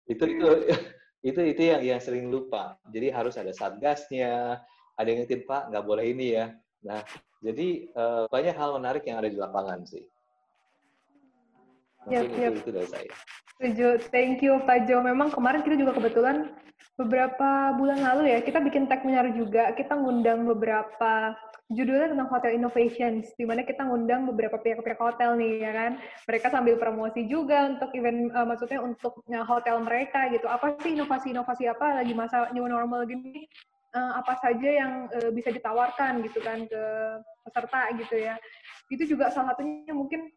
Itu, 0.08 0.24
itu, 0.26 0.50
itu, 1.22 1.42
itu 1.56 1.62
yang, 1.62 1.82
yang 1.84 2.00
sering 2.00 2.32
lupa. 2.32 2.80
Jadi 2.88 3.12
harus 3.12 3.36
ada 3.36 3.52
satgasnya, 3.52 4.64
ada 4.96 5.08
yang 5.08 5.24
ngetin, 5.24 5.44
Pak, 5.48 5.72
nggak 5.72 5.86
boleh 5.86 6.06
ini 6.12 6.28
ya. 6.36 6.56
Nah, 6.84 7.04
jadi 7.44 7.92
uh, 7.96 8.24
banyak 8.32 8.56
hal 8.56 8.76
menarik 8.80 9.04
yang 9.08 9.20
ada 9.20 9.32
di 9.32 9.40
lapangan 9.40 9.84
sih. 9.88 10.04
Mungkin 12.08 12.16
yep, 12.16 12.40
yep. 12.40 12.54
itu, 12.56 12.62
itu 12.64 12.72
dari 12.72 12.88
saya. 12.88 13.12
Setuju. 13.60 13.88
Thank 14.08 14.40
you 14.40 14.64
Pak 14.64 14.88
Jo. 14.88 15.04
Memang 15.04 15.36
kemarin 15.36 15.60
kita 15.66 15.76
juga 15.76 15.92
kebetulan 16.00 16.56
beberapa 16.96 17.76
bulan 17.80 18.00
lalu 18.04 18.36
ya, 18.36 18.40
kita 18.44 18.60
bikin 18.60 18.88
tag 18.88 19.04
webinar 19.04 19.32
juga. 19.36 19.72
Kita 19.76 19.96
ngundang 19.96 20.48
beberapa 20.48 21.36
judulnya 21.70 22.12
tentang 22.12 22.30
hotel 22.34 22.52
innovations, 22.58 23.30
di 23.38 23.46
mana 23.46 23.62
kita 23.62 23.86
ngundang 23.86 24.26
beberapa 24.26 24.58
pihak-pihak 24.58 25.00
hotel 25.00 25.38
nih, 25.38 25.64
ya 25.64 25.72
kan. 25.72 25.92
Mereka 26.28 26.48
sambil 26.50 26.76
promosi 26.82 27.28
juga 27.30 27.72
untuk 27.72 27.94
event, 27.94 28.32
uh, 28.34 28.48
maksudnya 28.48 28.80
untuk 28.82 29.22
uh, 29.28 29.46
hotel 29.46 29.80
mereka 29.84 30.28
gitu. 30.34 30.50
Apa 30.50 30.76
sih 30.82 30.98
inovasi-inovasi 30.98 31.70
apa 31.70 32.02
lagi 32.02 32.16
masa 32.16 32.50
new 32.56 32.66
normal 32.66 33.06
gini? 33.06 33.48
Uh, 33.90 34.22
apa 34.22 34.38
saja 34.38 34.70
yang 34.70 35.10
uh, 35.10 35.34
bisa 35.34 35.50
ditawarkan 35.50 36.22
gitu 36.22 36.40
kan 36.46 36.62
ke 36.64 36.84
peserta 37.48 37.90
gitu 37.98 38.16
ya. 38.18 38.36
Itu 38.90 39.04
juga 39.06 39.30
salah 39.30 39.54
satunya 39.54 39.94
mungkin 39.94 40.30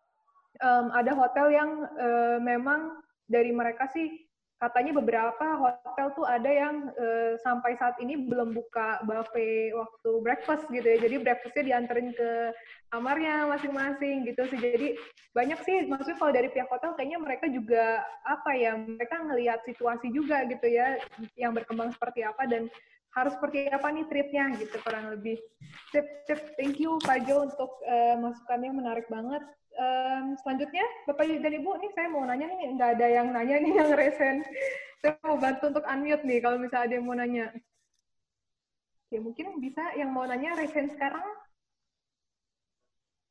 um, 0.61 0.93
ada 0.93 1.13
hotel 1.17 1.47
yang 1.49 1.71
uh, 1.97 2.39
memang 2.43 3.01
dari 3.31 3.55
mereka 3.55 3.89
sih 3.89 4.29
katanya 4.63 4.95
beberapa 4.95 5.59
hotel 5.59 6.15
tuh 6.15 6.23
ada 6.23 6.47
yang 6.47 6.87
uh, 6.95 7.35
sampai 7.43 7.75
saat 7.75 7.99
ini 7.99 8.31
belum 8.31 8.55
buka 8.55 9.03
buffet 9.03 9.75
waktu 9.75 10.11
breakfast 10.23 10.71
gitu 10.71 10.87
ya. 10.87 11.03
Jadi 11.03 11.19
breakfastnya 11.19 11.65
dianterin 11.67 12.15
ke 12.15 12.31
kamarnya 12.95 13.51
masing-masing 13.51 14.23
gitu 14.23 14.47
sih. 14.55 14.59
Jadi 14.63 14.95
banyak 15.35 15.59
sih 15.67 15.91
maksudnya 15.91 16.15
kalau 16.15 16.31
dari 16.31 16.47
pihak 16.55 16.71
hotel 16.71 16.95
kayaknya 16.95 17.19
mereka 17.19 17.51
juga 17.51 18.07
apa 18.23 18.51
ya 18.55 18.79
mereka 18.79 19.17
ngelihat 19.27 19.67
situasi 19.67 20.15
juga 20.15 20.47
gitu 20.47 20.71
ya 20.71 20.95
yang 21.35 21.51
berkembang 21.51 21.91
seperti 21.91 22.23
apa 22.23 22.47
dan 22.47 22.71
harus 23.13 23.33
seperti 23.37 23.69
apa 23.69 23.93
nih 23.93 24.09
tripnya 24.09 24.45
gitu 24.57 24.77
kurang 24.81 25.13
lebih. 25.13 25.37
Sip, 25.93 26.07
sip. 26.25 26.41
Thank 26.57 26.81
you 26.81 26.97
Pak 27.05 27.29
Jo 27.29 27.45
untuk 27.45 27.81
uh, 27.85 28.17
masukannya 28.17 28.73
menarik 28.73 29.07
banget 29.13 29.45
um, 29.79 30.37
selanjutnya 30.41 30.85
Bapak 31.09 31.25
dan 31.29 31.53
Ibu 31.53 31.71
nih 31.81 31.91
saya 31.97 32.09
mau 32.13 32.25
nanya 32.25 32.47
nih 32.49 32.69
nggak 32.77 32.91
ada 32.99 33.07
yang 33.09 33.29
nanya 33.33 33.57
nih 33.61 33.73
yang 33.81 33.91
resen 33.97 34.45
saya 35.01 35.17
mau 35.25 35.37
bantu 35.41 35.73
untuk 35.73 35.85
unmute 35.87 36.25
nih 36.25 36.39
kalau 36.41 36.57
misalnya 36.61 36.85
ada 36.89 36.95
yang 36.97 37.07
mau 37.07 37.17
nanya 37.17 37.47
Oke, 39.13 39.21
mungkin 39.21 39.61
bisa 39.61 39.93
yang 39.93 40.09
mau 40.09 40.25
nanya 40.25 40.57
resen 40.57 40.89
sekarang 40.89 41.25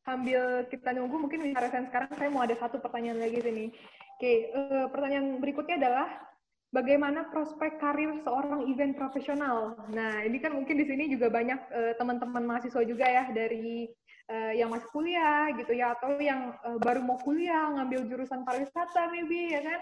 sambil 0.05 0.65
kita 0.69 0.93
nunggu 0.93 1.17
mungkin 1.17 1.41
bisa 1.45 1.61
resen 1.61 1.89
sekarang 1.89 2.09
saya 2.17 2.29
mau 2.29 2.45
ada 2.45 2.57
satu 2.57 2.81
pertanyaan 2.81 3.21
lagi 3.21 3.37
sini 3.41 3.65
oke 4.17 4.33
uh, 4.53 4.85
pertanyaan 4.89 5.37
berikutnya 5.37 5.77
adalah 5.77 6.09
bagaimana 6.71 7.27
prospek 7.29 7.77
karir 7.83 8.23
seorang 8.23 8.65
event 8.71 8.95
profesional. 8.95 9.75
Nah 9.91 10.23
ini 10.23 10.39
kan 10.39 10.55
mungkin 10.55 10.79
di 10.79 10.87
sini 10.87 11.11
juga 11.11 11.27
banyak 11.27 11.59
uh, 11.69 11.93
teman-teman 11.99 12.47
mahasiswa 12.47 12.81
juga 12.87 13.03
ya 13.03 13.27
dari 13.35 13.91
uh, 14.31 14.55
yang 14.55 14.71
masih 14.71 14.87
kuliah 14.95 15.51
gitu 15.59 15.75
ya 15.75 15.93
atau 15.99 16.15
yang 16.17 16.55
uh, 16.63 16.79
baru 16.79 17.03
mau 17.03 17.19
kuliah 17.19 17.75
ngambil 17.75 18.07
jurusan 18.07 18.47
pariwisata 18.47 19.11
maybe 19.11 19.51
ya 19.51 19.61
kan? 19.61 19.79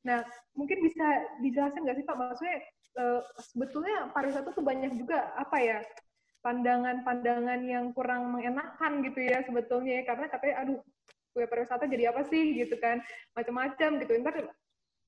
Nah 0.00 0.18
mungkin 0.56 0.80
bisa 0.80 1.06
dijelaskan 1.44 1.84
nggak 1.84 1.96
sih 2.00 2.06
pak? 2.08 2.16
Maksudnya 2.16 2.56
uh, 2.96 3.20
sebetulnya 3.52 3.96
pariwisata 4.16 4.56
tuh 4.56 4.64
banyak 4.64 4.96
juga 4.96 5.36
apa 5.36 5.56
ya 5.60 5.78
pandangan-pandangan 6.40 7.60
yang 7.68 7.92
kurang 7.92 8.32
mengenakan 8.32 9.04
gitu 9.04 9.28
ya 9.28 9.44
sebetulnya 9.44 10.00
ya. 10.00 10.02
Karena 10.08 10.26
katanya 10.32 10.56
aduh 10.64 10.80
kuliah 11.36 11.48
pariwisata 11.52 11.84
jadi 11.84 12.16
apa 12.16 12.24
sih? 12.32 12.64
Gitu 12.64 12.80
kan. 12.80 13.04
Macam-macam 13.36 14.00
gitu. 14.00 14.12
Ntar 14.24 14.48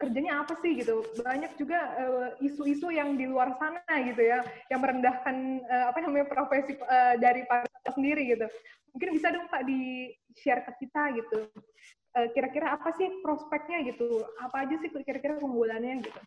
kerjanya 0.02 0.42
apa 0.42 0.58
sih 0.58 0.74
gitu? 0.74 1.06
Banyak 1.22 1.54
juga 1.54 1.78
isu-isu 2.42 2.90
uh, 2.90 2.94
yang 2.94 3.14
di 3.14 3.30
luar 3.30 3.54
sana 3.62 3.86
gitu 4.02 4.18
ya 4.18 4.42
yang 4.66 4.82
merendahkan 4.82 5.62
uh, 5.62 5.94
apa 5.94 5.98
namanya 6.02 6.26
profesi 6.26 6.74
uh, 6.74 7.14
dari 7.22 7.46
pariwisata 7.46 7.90
sendiri 7.94 8.22
gitu. 8.34 8.46
Mungkin 8.90 9.08
bisa 9.14 9.30
dong 9.30 9.46
pak 9.46 9.62
di 9.62 10.10
share 10.34 10.66
ke 10.66 10.84
kita 10.84 11.14
gitu. 11.16 11.46
Kira-kira 12.12 12.76
apa 12.76 12.92
sih 12.92 13.08
prospeknya 13.24 13.88
gitu? 13.88 14.20
Apa 14.36 14.68
aja 14.68 14.76
sih 14.84 14.92
kira-kira 14.92 15.40
keunggulannya 15.40 16.04
gitu? 16.04 16.20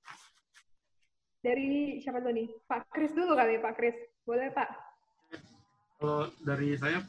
Dari 1.45 2.01
siapa 2.01 2.25
tuh 2.25 2.33
nih? 2.33 2.49
Pak 2.65 2.89
Kris 2.89 3.13
dulu 3.13 3.37
kali 3.37 3.61
Pak 3.61 3.73
Kris. 3.77 3.93
Boleh 4.25 4.49
Pak? 4.49 4.65
Kalau 6.01 6.25
dari 6.41 6.73
saya 6.73 7.05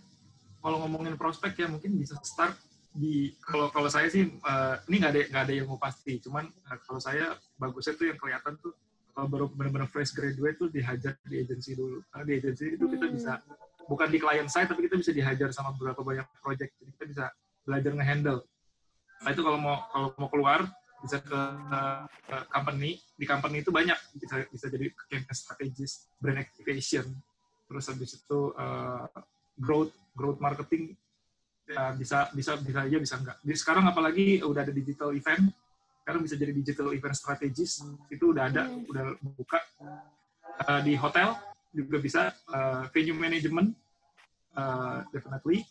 kalau 0.61 0.85
ngomongin 0.85 1.17
prospek 1.17 1.57
ya 1.57 1.73
mungkin 1.73 1.97
bisa 1.97 2.21
start 2.21 2.53
di 2.97 3.37
kalau 3.45 3.69
kalau 3.69 3.93
saya 3.93 4.09
sih 4.09 4.25
uh, 4.25 4.81
ini 4.89 4.97
nggak 5.05 5.13
ada 5.13 5.23
nggak 5.29 5.45
ada 5.45 5.55
yang 5.55 5.69
mau 5.69 5.77
pasti. 5.77 6.17
Cuman 6.25 6.49
uh, 6.49 6.79
kalau 6.89 7.01
saya 7.01 7.37
bagusnya 7.61 7.95
tuh 7.95 8.09
yang 8.09 8.19
kelihatan 8.19 8.57
tuh 8.57 8.73
kalau 9.13 9.29
baru 9.29 9.45
benar-benar 9.53 9.89
fresh 9.93 10.17
graduate 10.17 10.57
tuh 10.57 10.73
dihajar 10.73 11.13
di 11.29 11.45
agensi 11.45 11.77
dulu. 11.77 12.01
Karena 12.09 12.25
di 12.25 12.35
agensi 12.41 12.65
itu 12.73 12.85
kita 12.89 13.07
bisa 13.13 13.33
bukan 13.87 14.09
di 14.11 14.19
client 14.19 14.49
side 14.49 14.73
tapi 14.73 14.89
kita 14.89 14.97
bisa 14.97 15.13
dihajar 15.13 15.53
sama 15.53 15.77
beberapa 15.77 16.01
banyak 16.01 16.27
project. 16.41 16.73
Jadi 16.81 16.91
kita 16.97 17.05
bisa 17.13 17.25
belajar 17.69 17.93
ngehandle. 17.93 18.41
Nah 19.23 19.31
itu 19.33 19.43
kalau 19.45 19.59
mau 19.61 19.77
kalau 19.93 20.09
mau 20.17 20.29
keluar 20.33 20.61
bisa 21.05 21.21
ke, 21.21 21.41
uh, 21.71 22.05
company. 22.49 22.97
Di 23.15 23.29
company 23.29 23.61
itu 23.61 23.69
banyak. 23.69 23.97
Bisa 24.17 24.41
bisa 24.49 24.67
jadi 24.73 24.89
campaign 24.89 25.37
strategis 25.37 26.09
brand 26.17 26.41
activation. 26.41 27.05
Terus 27.69 27.85
habis 27.93 28.11
itu 28.17 28.41
uh, 28.57 29.05
growth 29.61 29.93
growth 30.17 30.41
marketing 30.41 30.97
ya 31.67 31.93
bisa 31.99 32.31
bisa 32.31 32.55
bisa 32.63 32.79
aja 32.87 32.97
bisa 33.03 33.15
enggak. 33.19 33.37
Jadi 33.43 33.59
sekarang 33.59 33.85
apalagi 33.91 34.39
udah 34.47 34.63
ada 34.63 34.71
digital 34.71 35.11
event, 35.11 35.51
sekarang 36.07 36.21
bisa 36.23 36.35
jadi 36.39 36.53
digital 36.55 36.95
event 36.95 37.17
strategis 37.19 37.83
itu 38.07 38.25
udah 38.31 38.47
ada, 38.47 38.71
hmm. 38.71 38.87
udah 38.87 39.05
buka 39.35 39.59
uh, 40.63 40.81
di 40.87 40.95
hotel 40.95 41.35
juga 41.75 41.99
bisa 41.99 42.23
uh, 42.55 42.87
venue 42.95 43.19
management 43.19 43.75
uh, 44.55 45.03
definitely. 45.11 45.67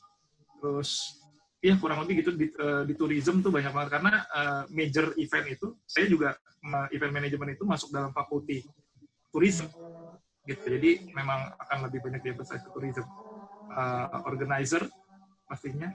Terus 0.60 1.21
ya 1.63 1.79
kurang 1.79 2.03
lebih 2.05 2.21
gitu 2.21 2.31
di, 2.36 2.51
uh, 2.60 2.84
di 2.86 2.93
tourism 2.93 3.41
tuh 3.41 3.49
banyak 3.49 3.71
banget 3.71 3.89
karena 3.97 4.13
uh, 4.29 4.63
major 4.69 5.15
event 5.17 5.47
itu 5.49 5.73
saya 5.88 6.05
juga 6.12 6.36
uh, 6.67 6.88
event 6.91 7.15
management 7.15 7.55
itu 7.55 7.63
masuk 7.63 7.89
dalam 7.95 8.12
fakulti 8.12 8.67
tourism 9.31 9.71
gitu. 10.43 10.62
Jadi 10.67 11.10
memang 11.15 11.55
akan 11.58 11.89
lebih 11.89 12.03
banyak 12.03 12.21
di 12.21 12.36
ke 12.36 12.69
tourism. 12.75 13.08
Uh, 13.65 14.21
organizer 14.29 14.88
pastinya. 15.45 15.89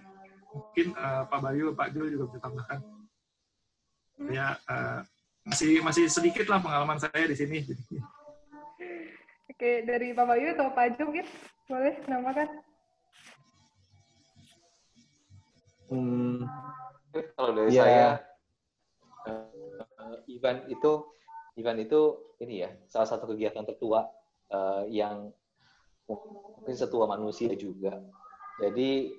Mungkin 0.50 0.98
uh, 0.98 1.22
Pak 1.30 1.40
Bayu, 1.46 1.74
Pak 1.78 1.94
Jul 1.94 2.10
juga 2.10 2.24
bisa 2.30 2.38
tambahkan. 2.42 2.78
Hmm. 4.18 4.30
Ya 4.34 4.58
uh, 4.66 5.00
masih 5.46 5.80
masih 5.82 6.04
sedikit 6.10 6.50
lah 6.50 6.58
pengalaman 6.58 6.98
saya 6.98 7.24
di 7.26 7.36
sini. 7.38 7.62
Oke, 9.50 9.84
dari 9.86 10.10
Pak 10.16 10.26
Bayu 10.26 10.56
atau 10.56 10.72
Pak 10.74 10.98
Jul 10.98 11.06
mungkin 11.12 11.26
boleh 11.70 11.94
nambahkan. 12.10 12.48
Hmm, 15.90 16.46
kalau 17.34 17.50
dari 17.50 17.74
yeah. 17.74 17.82
saya 17.82 18.06
uh, 19.26 20.16
event 20.30 20.70
itu 20.70 20.92
event 21.58 21.78
itu 21.82 22.00
ini 22.38 22.62
ya 22.62 22.70
salah 22.86 23.10
satu 23.10 23.26
kegiatan 23.34 23.66
tertua 23.66 24.06
uh, 24.54 24.86
yang 24.86 25.34
mungkin 26.06 26.74
setua 26.74 27.10
manusia 27.10 27.50
juga. 27.58 27.98
Jadi 28.62 29.10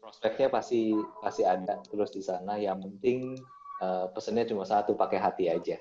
prospeknya 0.00 0.48
pasti 0.48 0.96
pasti 1.20 1.44
ada 1.44 1.78
terus 1.86 2.10
di 2.10 2.24
sana. 2.24 2.56
Yang 2.56 2.88
penting 2.88 3.18
uh, 3.84 4.08
pesennya 4.10 4.48
cuma 4.48 4.64
satu, 4.64 4.96
pakai 4.96 5.20
hati 5.20 5.52
aja. 5.52 5.76